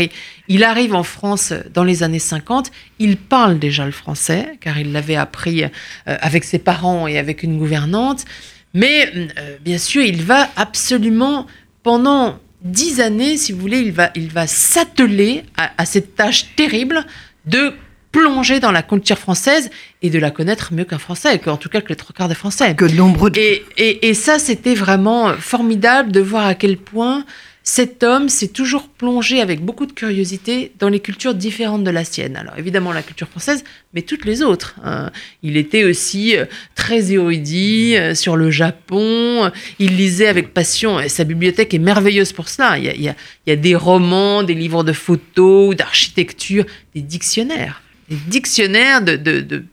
il, 0.48 0.64
arrive 0.64 0.94
en 0.94 1.04
France 1.04 1.54
dans 1.74 1.84
les 1.84 2.04
années 2.04 2.20
50, 2.20 2.72
il 3.00 3.18
parle 3.18 3.60
déjà 3.60 3.86
le 3.86 3.92
français, 3.92 4.58
car 4.60 4.80
il 4.80 4.92
l'avait 4.92 5.16
appris 5.16 5.64
euh, 5.64 5.70
avec 6.06 6.44
ses 6.44 6.60
parents 6.60 7.08
et 7.08 7.18
avec 7.18 7.44
une 7.44 7.58
gouvernante. 7.58 8.26
Mais 8.74 9.12
euh, 9.16 9.58
bien 9.62 9.78
sûr, 9.78 10.04
il 10.04 10.24
va 10.24 10.50
absolument, 10.56 11.48
pendant 11.84 12.40
dix 12.62 13.00
années, 13.00 13.38
si 13.38 13.52
vous 13.52 13.60
voulez, 13.60 13.80
il 13.80 13.92
va, 13.92 14.12
il 14.16 14.30
va 14.30 14.48
s'atteler 14.48 15.44
à 15.56 15.86
cette 15.86 16.16
tâche 16.16 16.48
terrible 16.56 17.06
de 17.46 17.74
plonger 18.18 18.60
dans 18.60 18.72
la 18.72 18.82
culture 18.84 19.18
française 19.20 19.70
et 20.02 20.10
de 20.10 20.20
la 20.20 20.32
connaître 20.32 20.74
mieux 20.74 20.86
qu'un 20.86 20.98
Français, 20.98 21.38
qu'en 21.40 21.58
tout 21.58 21.70
cas 21.70 21.82
que 21.82 21.90
les 21.90 21.96
trois 21.96 22.14
quarts 22.16 22.30
des 22.30 22.36
Français. 22.36 22.74
Que 22.76 22.86
nombreux 22.86 23.30
de... 23.30 23.40
Et, 23.40 23.64
et- 23.78 24.10
et 24.10 24.14
ça, 24.14 24.40
c'était 24.40 24.74
vraiment 24.76 25.34
formidable 25.34 26.12
de 26.12 26.20
voir 26.22 26.46
à 26.48 26.56
quel 26.56 26.78
point 26.78 27.26
cet 27.64 28.02
homme 28.02 28.30
s'est 28.30 28.48
toujours 28.48 28.88
plongé 28.88 29.42
avec 29.42 29.60
beaucoup 29.60 29.86
de 29.86 29.92
curiosité 29.92 30.72
dans 30.80 30.88
les 30.88 31.02
cultures 31.02 31.36
différentes 31.36 31.84
de 31.84 31.90
la 31.92 32.06
sienne. 32.06 32.38
Alors 32.38 32.54
évidemment 32.58 32.94
la 32.94 33.02
culture 33.04 33.28
française, 33.28 33.66
mais 33.94 34.04
toutes 34.04 34.24
les 34.24 34.42
autres. 34.42 34.76
hein. 34.86 35.12
Il 35.44 35.58
était 35.58 35.84
aussi 35.84 36.38
euh, 36.38 36.46
très 36.76 37.12
érudit 37.12 37.98
euh, 37.98 38.16
sur 38.16 38.38
le 38.38 38.52
Japon. 38.52 39.52
Il 39.80 39.98
lisait 39.98 40.28
avec 40.30 40.54
passion 40.54 40.98
et 41.02 41.10
sa 41.10 41.26
bibliothèque 41.26 41.74
est 41.74 41.78
merveilleuse 41.80 42.32
pour 42.32 42.48
cela. 42.48 42.78
Il 42.78 42.86
y 42.86 42.90
a, 42.90 42.94
il 42.96 43.02
y 43.02 43.10
a- 43.10 43.16
il 43.46 43.50
y 43.50 43.54
a 43.54 43.58
des 43.58 43.76
romans, 43.76 44.44
des 44.44 44.54
livres 44.56 44.86
de 44.86 44.94
photos, 44.94 45.76
d'architecture, 45.76 46.66
des 46.96 47.02
dictionnaires. 47.02 47.82
Des 48.10 48.16
dictionnaires 48.28 49.02
de, 49.02 49.16
de- 49.16 49.66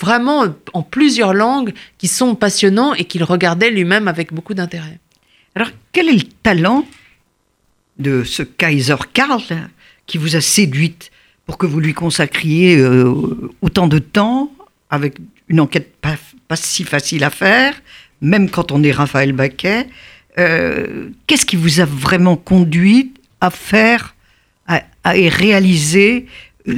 vraiment 0.00 0.46
en 0.72 0.82
plusieurs 0.82 1.32
langues 1.32 1.72
qui 1.98 2.08
sont 2.08 2.34
passionnants 2.34 2.92
et 2.94 3.04
qu'il 3.04 3.22
regardait 3.22 3.70
lui-même 3.70 4.08
avec 4.08 4.32
beaucoup 4.32 4.54
d'intérêt. 4.54 4.98
Alors, 5.54 5.70
quel 5.92 6.08
est 6.08 6.12
le 6.14 6.22
talent 6.42 6.84
de 7.98 8.24
ce 8.24 8.42
Kaiser 8.42 8.96
Karl 9.12 9.40
qui 10.06 10.18
vous 10.18 10.34
a 10.34 10.40
séduite 10.40 11.10
pour 11.46 11.56
que 11.58 11.66
vous 11.66 11.78
lui 11.78 11.94
consacriez 11.94 12.76
euh, 12.78 13.12
autant 13.62 13.86
de 13.86 13.98
temps 14.00 14.50
avec 14.90 15.18
une 15.48 15.60
enquête 15.60 15.94
pas, 16.00 16.16
pas 16.48 16.56
si 16.56 16.82
facile 16.84 17.22
à 17.22 17.30
faire, 17.30 17.74
même 18.20 18.50
quand 18.50 18.72
on 18.72 18.82
est 18.82 18.92
Raphaël 18.92 19.32
Baquet 19.32 19.86
Euh, 20.36 21.10
Qu'est-ce 21.28 21.46
qui 21.46 21.54
vous 21.54 21.78
a 21.78 21.84
vraiment 21.84 22.36
conduit 22.36 23.12
à 23.40 23.50
faire 23.50 24.16
à, 24.66 24.82
à 25.04 25.10
réaliser 25.12 26.26
euh, 26.66 26.76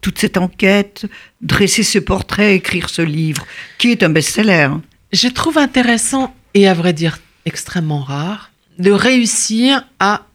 toute 0.00 0.18
cette 0.18 0.36
enquête, 0.36 1.06
dresser 1.40 1.82
ce 1.82 1.98
portrait, 1.98 2.54
écrire 2.54 2.88
ce 2.88 3.02
livre, 3.02 3.44
qui 3.78 3.90
est 3.90 4.02
un 4.02 4.10
best-seller 4.10 4.68
Je 5.12 5.28
trouve 5.28 5.58
intéressant 5.58 6.34
et 6.54 6.68
à 6.68 6.74
vrai 6.74 6.92
dire 6.92 7.18
extrêmement 7.44 8.00
rare 8.00 8.52
de 8.78 8.92
réussir 8.92 9.84
à 9.98 10.26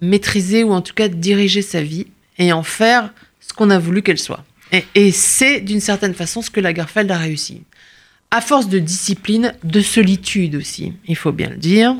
maîtriser 0.00 0.64
ou 0.64 0.72
en 0.72 0.80
tout 0.80 0.94
cas 0.94 1.08
diriger 1.08 1.62
sa 1.62 1.82
vie 1.82 2.06
et 2.38 2.52
en 2.52 2.62
faire 2.62 3.12
ce 3.40 3.52
qu'on 3.52 3.70
a 3.70 3.78
voulu 3.78 4.02
qu'elle 4.02 4.18
soit. 4.18 4.44
Et, 4.72 4.84
et 4.94 5.12
c'est 5.12 5.60
d'une 5.60 5.80
certaine 5.80 6.14
façon 6.14 6.40
ce 6.40 6.50
que 6.50 6.60
Lagerfeld 6.60 7.10
a 7.10 7.18
réussi. 7.18 7.62
À 8.30 8.40
force 8.40 8.68
de 8.68 8.78
discipline, 8.78 9.54
de 9.64 9.80
solitude 9.80 10.54
aussi, 10.54 10.94
il 11.06 11.16
faut 11.16 11.32
bien 11.32 11.50
le 11.50 11.56
dire, 11.56 11.96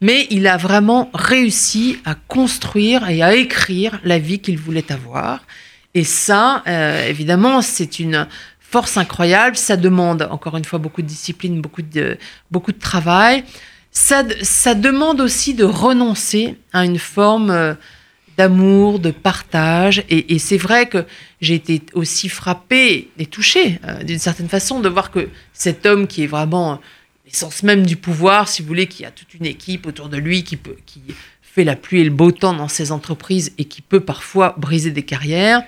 mais 0.00 0.26
il 0.30 0.46
a 0.46 0.56
vraiment 0.56 1.10
réussi 1.14 1.98
à 2.04 2.14
construire 2.14 3.08
et 3.08 3.22
à 3.22 3.34
écrire 3.34 4.00
la 4.04 4.18
vie 4.18 4.38
qu'il 4.38 4.58
voulait 4.58 4.92
avoir. 4.92 5.40
Et 5.94 6.04
ça, 6.04 6.62
euh, 6.66 7.08
évidemment, 7.08 7.62
c'est 7.62 7.98
une 7.98 8.26
force 8.60 8.96
incroyable. 8.96 9.56
Ça 9.56 9.76
demande, 9.76 10.28
encore 10.30 10.56
une 10.56 10.64
fois, 10.64 10.78
beaucoup 10.78 11.02
de 11.02 11.06
discipline, 11.06 11.60
beaucoup 11.60 11.82
de, 11.82 12.18
beaucoup 12.50 12.72
de 12.72 12.78
travail. 12.78 13.44
Ça, 13.90 14.22
demande 14.74 15.20
aussi 15.20 15.54
de 15.54 15.64
renoncer 15.64 16.56
à 16.72 16.84
une 16.84 16.98
forme 16.98 17.50
euh, 17.50 17.74
d'amour, 18.36 19.00
de 19.00 19.10
partage. 19.10 20.04
Et, 20.08 20.38
c'est 20.38 20.58
vrai 20.58 20.86
que 20.86 21.04
j'ai 21.40 21.54
été 21.54 21.82
aussi 21.94 22.28
frappée 22.28 23.10
et 23.18 23.26
touchée, 23.26 23.80
euh, 23.84 24.04
d'une 24.04 24.20
certaine 24.20 24.48
façon, 24.48 24.78
de 24.78 24.88
voir 24.88 25.10
que 25.10 25.28
cet 25.52 25.86
homme 25.86 26.06
qui 26.06 26.22
est 26.22 26.28
vraiment 26.28 26.80
l'essence 27.28 27.62
même 27.62 27.84
du 27.84 27.96
pouvoir, 27.96 28.48
si 28.48 28.62
vous 28.62 28.68
voulez, 28.68 28.86
qui 28.86 29.04
a 29.04 29.10
toute 29.10 29.34
une 29.34 29.46
équipe 29.46 29.86
autour 29.86 30.08
de 30.08 30.16
lui, 30.16 30.44
qui, 30.44 30.56
peut, 30.56 30.76
qui 30.86 31.02
fait 31.42 31.64
la 31.64 31.76
pluie 31.76 32.00
et 32.00 32.04
le 32.04 32.10
beau 32.10 32.32
temps 32.32 32.54
dans 32.54 32.68
ses 32.68 32.90
entreprises 32.90 33.52
et 33.58 33.64
qui 33.64 33.82
peut 33.82 34.00
parfois 34.00 34.54
briser 34.58 34.90
des 34.90 35.02
carrières. 35.02 35.62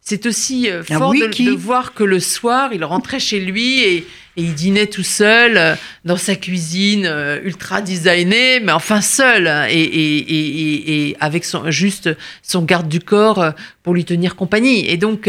C'est 0.00 0.26
aussi 0.26 0.68
euh, 0.68 0.82
Ah 0.90 0.98
fort 0.98 1.10
oui, 1.10 1.20
de, 1.20 1.26
qui 1.28 1.44
de 1.44 1.52
voir 1.52 1.94
que 1.94 2.02
le 2.02 2.18
soir, 2.18 2.72
il 2.72 2.84
rentrait 2.84 3.20
chez 3.20 3.38
lui 3.38 3.80
et, 3.80 3.96
et 3.98 4.42
il 4.42 4.54
dînait 4.54 4.88
tout 4.88 5.04
seul 5.04 5.56
euh, 5.56 5.74
dans 6.04 6.16
sa 6.16 6.34
cuisine 6.34 7.06
euh, 7.06 7.38
ultra 7.44 7.82
designée, 7.82 8.58
mais 8.60 8.72
enfin 8.72 9.00
seul 9.00 9.46
hein, 9.46 9.66
et, 9.68 9.80
et, 9.80 11.08
et, 11.08 11.16
avec 11.20 11.44
son, 11.44 11.70
juste 11.70 12.10
son 12.42 12.62
garde 12.62 12.88
du 12.88 12.98
corps 12.98 13.38
euh, 13.38 13.50
pour 13.84 13.94
lui 13.94 14.04
tenir 14.04 14.34
compagnie. 14.34 14.88
Et 14.88 14.96
donc 14.96 15.28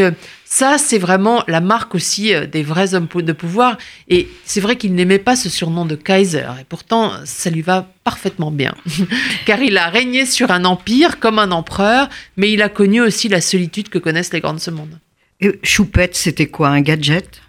ça, 0.54 0.78
c'est 0.78 0.98
vraiment 0.98 1.42
la 1.48 1.60
marque 1.60 1.96
aussi 1.96 2.32
euh, 2.32 2.46
des 2.46 2.62
vrais 2.62 2.94
hommes 2.94 3.08
de 3.12 3.32
pouvoir. 3.32 3.76
Et 4.08 4.28
c'est 4.44 4.60
vrai 4.60 4.76
qu'il 4.76 4.94
n'aimait 4.94 5.18
pas 5.18 5.34
ce 5.34 5.48
surnom 5.48 5.84
de 5.84 5.96
Kaiser, 5.96 6.46
et 6.60 6.64
pourtant 6.68 7.10
ça 7.24 7.50
lui 7.50 7.60
va 7.60 7.88
parfaitement 8.04 8.52
bien, 8.52 8.72
car 9.46 9.60
il 9.60 9.76
a 9.76 9.88
régné 9.88 10.26
sur 10.26 10.52
un 10.52 10.64
empire 10.64 11.18
comme 11.18 11.40
un 11.40 11.50
empereur, 11.50 12.08
mais 12.36 12.52
il 12.52 12.62
a 12.62 12.68
connu 12.68 13.00
aussi 13.00 13.26
la 13.28 13.40
solitude 13.40 13.88
que 13.88 13.98
connaissent 13.98 14.32
les 14.32 14.38
grands 14.38 14.54
de 14.54 14.60
ce 14.60 14.70
monde. 14.70 14.96
Et 15.40 15.58
Choupette, 15.64 16.14
c'était 16.14 16.46
quoi 16.46 16.68
Un 16.68 16.82
gadget? 16.82 17.40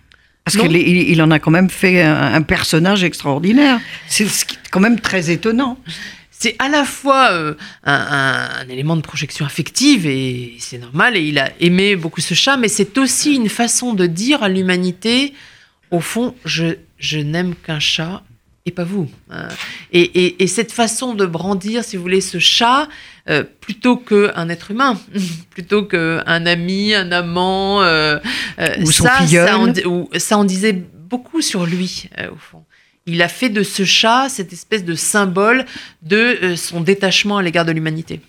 Parce 0.43 0.57
qu'il 0.57 0.75
il, 0.75 1.21
en 1.21 1.29
a 1.29 1.37
quand 1.37 1.51
même 1.51 1.69
fait 1.69 2.01
un, 2.01 2.33
un 2.33 2.41
personnage 2.41 3.03
extraordinaire. 3.03 3.79
C'est 4.07 4.27
quand 4.71 4.79
même 4.79 4.99
très 4.99 5.29
étonnant. 5.29 5.77
C'est 6.37 6.55
à 6.59 6.67
la 6.69 6.83
fois 6.85 7.31
euh, 7.31 7.53
un, 7.83 7.93
un- 7.93 8.49
un 8.61 8.69
élément 8.69 8.95
de 8.95 9.01
projection 9.01 9.45
affective 9.45 10.05
et 10.05 10.53
c'est 10.59 10.77
normal 10.77 11.15
et 11.17 11.21
il 11.21 11.39
a 11.39 11.51
aimé 11.59 11.95
beaucoup 11.95 12.21
ce 12.21 12.33
chat, 12.33 12.57
mais 12.57 12.67
c'est 12.67 12.97
aussi 12.97 13.35
une 13.35 13.49
façon 13.49 13.93
de 13.93 14.05
dire 14.05 14.43
à 14.43 14.49
l'humanité, 14.49 15.33
au 15.91 15.99
fond, 15.99 16.35
je, 16.45 16.75
je 16.97 17.19
n'aime 17.19 17.55
qu'un 17.55 17.79
chat 17.79 18.21
et 18.67 18.71
pas 18.71 18.83
vous. 18.83 19.07
Euh, 19.31 19.47
et, 19.91 20.01
et- 20.01 20.43
et 20.43 20.47
cette 20.47 20.71
façon 20.71 21.13
de 21.13 21.25
brandir, 21.27 21.83
si 21.83 21.97
vous 21.97 22.01
voulez, 22.01 22.19
ce 22.21 22.39
chat, 22.39 22.89
euh, 23.29 23.43
plutôt 23.61 23.95
qu'un 23.95 24.49
être 24.49 24.71
humain, 24.71 24.99
plutôt 25.51 25.83
qu'un 25.85 26.45
ami, 26.47 26.93
un 26.95 27.11
amant, 27.11 27.83
euh, 27.83 28.17
euh, 28.59 28.75
Ou 28.81 28.91
son 28.91 29.03
ça, 29.03 29.19
ça 29.47 29.57
en, 29.59 29.67
di- 29.67 29.85
ou- 29.85 30.09
ça 30.17 30.37
en 30.37 30.43
disait 30.43 30.73
beaucoup 30.73 31.41
sur 31.41 31.65
lui, 31.67 32.09
au 32.31 32.35
fond. 32.37 32.63
Il 33.07 33.21
a 33.21 33.27
fait 33.27 33.49
de 33.49 33.61
ce 33.63 33.85
chat 33.85 34.29
cette 34.29 34.51
espèce 34.51 34.83
de 34.83 34.95
symbole 34.95 35.65
de 36.01 36.17
euh, 36.17 36.55
son 36.55 36.81
détachement 36.81 37.37
à 37.37 37.43
l'égard 37.43 37.65
de 37.65 37.71
l'humanité. 37.71 38.19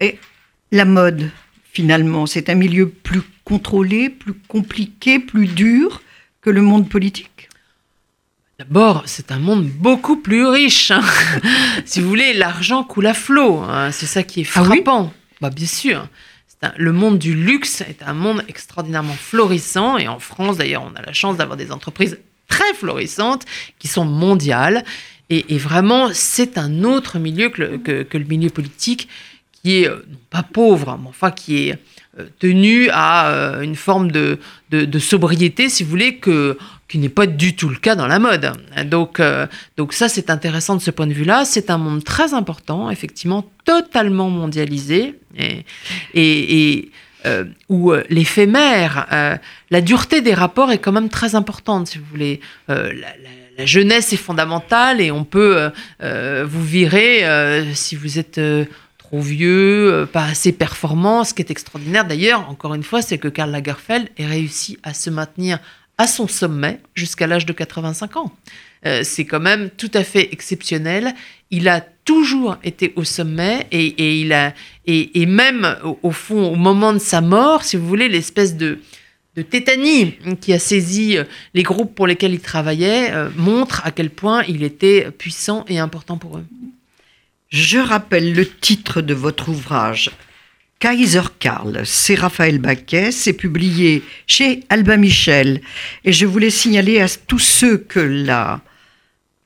Et 0.00 0.18
la 0.70 0.84
mode, 0.84 1.30
finalement, 1.72 2.26
c'est 2.26 2.48
un 2.48 2.54
milieu 2.54 2.88
plus 2.88 3.22
contrôlé, 3.44 4.08
plus 4.10 4.34
compliqué, 4.34 5.18
plus 5.18 5.46
dur 5.48 6.02
que 6.40 6.50
le 6.50 6.62
monde 6.62 6.88
politique? 6.88 7.48
D'abord, 8.60 9.02
c'est 9.06 9.32
un 9.32 9.38
monde 9.40 9.66
beaucoup 9.66 10.16
plus 10.16 10.46
riche. 10.46 10.90
hein. 10.92 11.02
si 11.84 12.00
vous 12.00 12.08
voulez, 12.08 12.32
l'argent 12.32 12.84
coule 12.84 13.06
à 13.08 13.14
flot. 13.14 13.58
hein. 13.58 13.90
C'est 13.90 14.06
ça 14.06 14.22
qui 14.22 14.40
est 14.42 14.48
Ah 14.54 14.62
oui? 14.62 14.76
frappant. 14.82 15.12
Bah, 15.40 15.50
bien 15.50 15.66
sûr. 15.66 16.08
le 16.76 16.92
monde 16.92 17.18
du 17.18 17.34
luxe 17.34 17.80
est 17.82 18.02
un 18.04 18.14
monde 18.14 18.42
extraordinairement 18.48 19.14
florissant. 19.14 19.98
Et 19.98 20.06
en 20.08 20.18
France, 20.20 20.56
d'ailleurs, 20.56 20.84
on 20.84 20.94
a 20.96 21.02
la 21.02 21.12
chance 21.12 21.36
d'avoir 21.36 21.56
des 21.56 21.70
entreprises 21.72 22.18
très 22.48 22.74
florissantes 22.74 23.44
qui 23.78 23.88
sont 23.88 24.04
mondiales. 24.04 24.84
Et, 25.28 25.58
vraiment, 25.58 26.10
c'est 26.12 26.56
un 26.56 26.84
autre 26.84 27.18
milieu 27.18 27.48
que 27.48 27.62
le, 27.62 27.78
que, 27.78 28.16
le, 28.16 28.24
milieu 28.24 28.48
politique 28.48 29.08
qui 29.52 29.82
est, 29.82 29.88
euh, 29.88 30.06
pas 30.30 30.44
pauvre, 30.44 30.96
mais 31.02 31.08
enfin 31.08 31.32
qui 31.32 31.68
est 31.68 31.78
euh, 32.20 32.26
tenu 32.38 32.88
à 32.92 33.30
euh, 33.30 33.62
une 33.62 33.74
forme 33.74 34.12
de, 34.12 34.38
de, 34.70 34.98
sobriété, 35.00 35.68
si 35.68 35.82
vous 35.82 35.90
voulez, 35.90 36.18
que, 36.18 36.56
qui 36.86 36.98
n'est 36.98 37.08
pas 37.08 37.26
du 37.26 37.56
tout 37.56 37.68
le 37.68 37.74
cas 37.74 37.96
dans 37.96 38.06
la 38.06 38.20
mode. 38.20 38.52
Donc, 38.84 39.20
donc 39.76 39.92
ça, 39.92 40.08
c'est 40.08 40.30
intéressant 40.30 40.76
de 40.76 40.80
ce 40.80 40.92
point 40.92 41.08
de 41.08 41.12
vue-là. 41.12 41.44
C'est 41.44 41.70
un 41.70 41.78
monde 41.78 42.04
très 42.04 42.32
important, 42.32 42.88
effectivement, 42.88 43.50
totalement 43.64 44.30
mondialisé, 44.30 45.18
et, 46.14 46.90
où 47.68 47.92
l'éphémère, 48.08 49.38
la 49.70 49.80
dureté 49.80 50.20
des 50.20 50.34
rapports 50.34 50.70
est 50.70 50.78
quand 50.78 50.92
même 50.92 51.08
très 51.08 51.34
importante, 51.34 51.88
si 51.88 51.98
vous 51.98 52.04
voulez. 52.10 52.40
la, 52.68 52.84
la 53.56 53.66
jeunesse 53.66 54.12
est 54.12 54.18
fondamentale 54.18 55.00
et 55.00 55.10
on 55.10 55.24
peut 55.24 55.56
euh, 55.56 55.70
euh, 56.02 56.44
vous 56.46 56.64
virer 56.64 57.26
euh, 57.26 57.74
si 57.74 57.96
vous 57.96 58.18
êtes 58.18 58.40
trop 58.98 59.20
vieux, 59.20 60.06
pas 60.12 60.24
assez 60.24 60.52
performant. 60.52 61.24
Ce 61.24 61.32
qui 61.32 61.42
est 61.42 61.50
extraordinaire 61.50 62.04
d'ailleurs, 62.04 62.48
encore 62.50 62.74
une 62.74 62.82
fois, 62.82 63.02
c'est 63.02 63.18
que 63.18 63.28
Karl 63.28 63.50
Lagerfeld 63.50 64.08
ait 64.18 64.26
réussi 64.26 64.78
à 64.82 64.94
se 64.94 65.10
maintenir 65.10 65.58
à 65.98 66.06
son 66.06 66.28
sommet 66.28 66.80
jusqu'à 66.94 67.26
l'âge 67.26 67.46
de 67.46 67.52
85 67.52 68.16
ans. 68.16 68.32
c'est 69.02 69.24
quand 69.24 69.40
même 69.40 69.70
tout 69.70 69.90
à 69.94 70.04
fait 70.04 70.32
exceptionnel. 70.32 71.14
Il 71.50 71.68
a 71.68 71.86
toujours 72.06 72.56
été 72.64 72.94
au 72.96 73.04
sommet 73.04 73.66
et, 73.70 74.20
il 74.20 74.32
a 74.32 74.54
et, 74.86 75.26
même 75.26 75.76
au, 76.02 76.12
fond 76.12 76.52
au 76.52 76.54
moment 76.54 76.94
de 76.94 76.98
sa 76.98 77.20
mort, 77.20 77.64
si 77.64 77.76
vous 77.76 77.86
voulez, 77.86 78.08
l'espèce 78.08 78.56
de 78.56 78.78
tétanie 79.50 80.14
qui 80.40 80.54
a 80.54 80.58
saisi 80.58 81.18
euh, 81.18 81.24
les 81.52 81.62
groupes 81.62 81.94
pour 81.94 82.06
lesquels 82.06 82.32
il 82.32 82.40
travaillait 82.40 83.10
euh, 83.12 83.28
montre 83.36 83.82
à 83.84 83.90
quel 83.90 84.08
point 84.08 84.42
il 84.48 84.62
était 84.62 85.10
puissant 85.10 85.66
et 85.68 85.78
important 85.78 86.16
pour 86.16 86.38
eux. 86.38 86.44
Je 87.50 87.78
rappelle 87.78 88.32
le 88.32 88.48
titre 88.48 89.02
de 89.02 89.12
votre 89.12 89.50
ouvrage. 89.50 90.10
Kaiser 90.78 91.22
Karl, 91.38 91.82
c'est 91.84 92.14
Raphaël 92.14 92.58
Baquet, 92.58 93.10
c'est 93.10 93.32
publié 93.32 94.02
chez 94.26 94.60
Albin 94.68 94.98
Michel. 94.98 95.60
Et 96.04 96.12
je 96.12 96.26
voulais 96.26 96.50
signaler 96.50 97.00
à 97.00 97.08
tous 97.08 97.38
ceux 97.38 97.78
que 97.78 98.00
la, 98.00 98.60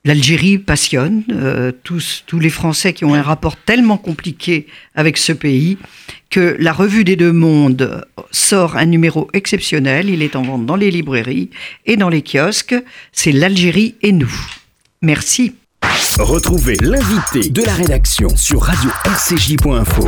l'Algérie 0.03 0.57
passionne, 0.57 1.23
euh, 1.31 1.71
tous, 1.83 2.23
tous 2.25 2.39
les 2.39 2.49
Français 2.49 2.93
qui 2.93 3.05
ont 3.05 3.13
un 3.13 3.21
rapport 3.21 3.55
tellement 3.55 3.97
compliqué 3.97 4.67
avec 4.95 5.17
ce 5.17 5.31
pays, 5.33 5.77
que 6.29 6.55
la 6.59 6.73
revue 6.73 7.03
des 7.03 7.15
deux 7.15 7.33
mondes 7.33 8.05
sort 8.31 8.77
un 8.77 8.85
numéro 8.85 9.27
exceptionnel. 9.33 10.09
Il 10.09 10.21
est 10.21 10.35
en 10.35 10.43
vente 10.43 10.65
dans 10.65 10.75
les 10.75 10.91
librairies 10.91 11.49
et 11.85 11.97
dans 11.97 12.09
les 12.09 12.23
kiosques. 12.23 12.75
C'est 13.11 13.31
l'Algérie 13.31 13.95
et 14.01 14.11
nous. 14.11 14.33
Merci. 15.01 15.53
Retrouvez 16.19 16.75
l'invité 16.75 17.49
de 17.49 17.63
la 17.63 17.73
rédaction 17.73 18.29
sur 18.35 18.61
radio-rcj.info. 18.61 20.07